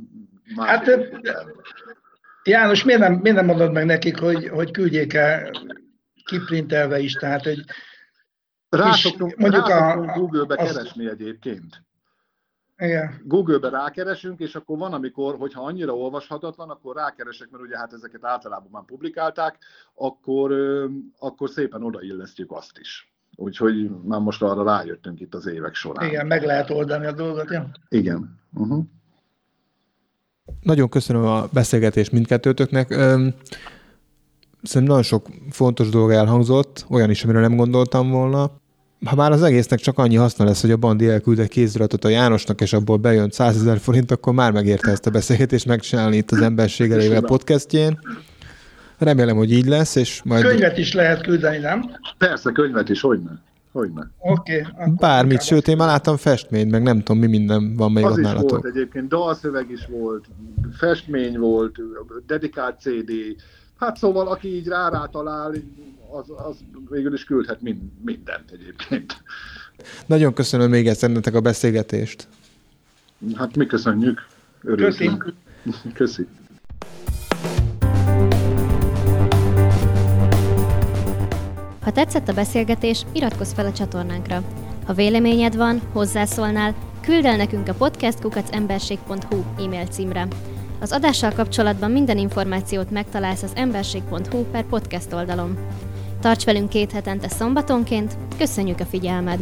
[0.56, 0.90] más hát,
[2.44, 5.52] János, miért nem, miért nem mondod meg nekik, hogy, hogy küldjék el
[6.26, 7.64] kiprintelve is, tehát hogy
[8.76, 10.72] rá szoktunk, mondjuk rá a, Google-be az...
[10.72, 11.84] keresni egyébként.
[12.78, 13.22] Igen.
[13.24, 18.24] Google-be rákeresünk, és akkor van, amikor, hogyha annyira olvashatatlan, akkor rákeresek, mert ugye hát ezeket
[18.24, 19.58] általában már publikálták,
[19.94, 20.52] akkor,
[21.20, 23.14] akkor szépen odaillesztjük azt is.
[23.36, 26.08] Úgyhogy már most arra rájöttünk itt az évek során.
[26.08, 27.70] Igen, meg lehet oldani a dolgot, ja?
[27.90, 28.40] Igen.
[28.54, 28.84] Uh-huh.
[30.62, 32.88] Nagyon köszönöm a beszélgetést mindkettőtöknek.
[32.90, 38.52] Szerintem nagyon sok fontos dolog elhangzott, olyan is, amire nem gondoltam volna
[39.06, 42.10] ha már az egésznek csak annyi haszna lesz, hogy a Bandi elküld egy kéziratot a
[42.10, 46.32] Jánosnak, és abból bejön 100 ezer forint, akkor már megérte ezt a beszélgetést megcsinálni itt
[46.32, 48.00] az Emberség elével podcastjén.
[48.98, 50.44] Remélem, hogy így lesz, és majd...
[50.44, 51.92] Könyvet is lehet küldeni, nem?
[52.18, 53.32] Persze, könyvet is, hogy ne.
[53.72, 54.10] Hogyne.
[54.20, 54.68] Oké.
[54.74, 58.18] Okay, Bármit, sőt, én már láttam festményt, meg nem tudom, mi minden van még Az
[58.18, 60.26] ott volt egyébként, dalszöveg is volt,
[60.78, 61.76] festmény volt,
[62.28, 63.12] dedikált CD,
[63.80, 65.54] hát szóval aki így rá-rá talál,
[66.16, 66.56] az, az
[66.90, 69.24] végül is küldhet mind, mindent egyébként.
[70.06, 72.28] Nagyon köszönöm még egyszer nektek a beszélgetést.
[73.36, 74.28] Hát mi köszönjük.
[74.62, 75.34] Örülünk.
[75.64, 75.92] Köszi.
[75.94, 76.28] Köszi.
[81.82, 84.44] Ha tetszett a beszélgetés, iratkozz fel a csatornánkra.
[84.86, 90.28] Ha véleményed van, hozzászólnál, küld el nekünk a podcastkukacemberség.hu e-mail címre.
[90.80, 95.58] Az adással kapcsolatban minden információt megtalálsz az emberség.hu per podcast oldalon.
[96.26, 99.40] Tarts velünk két hetente szombatonként, köszönjük a figyelmed!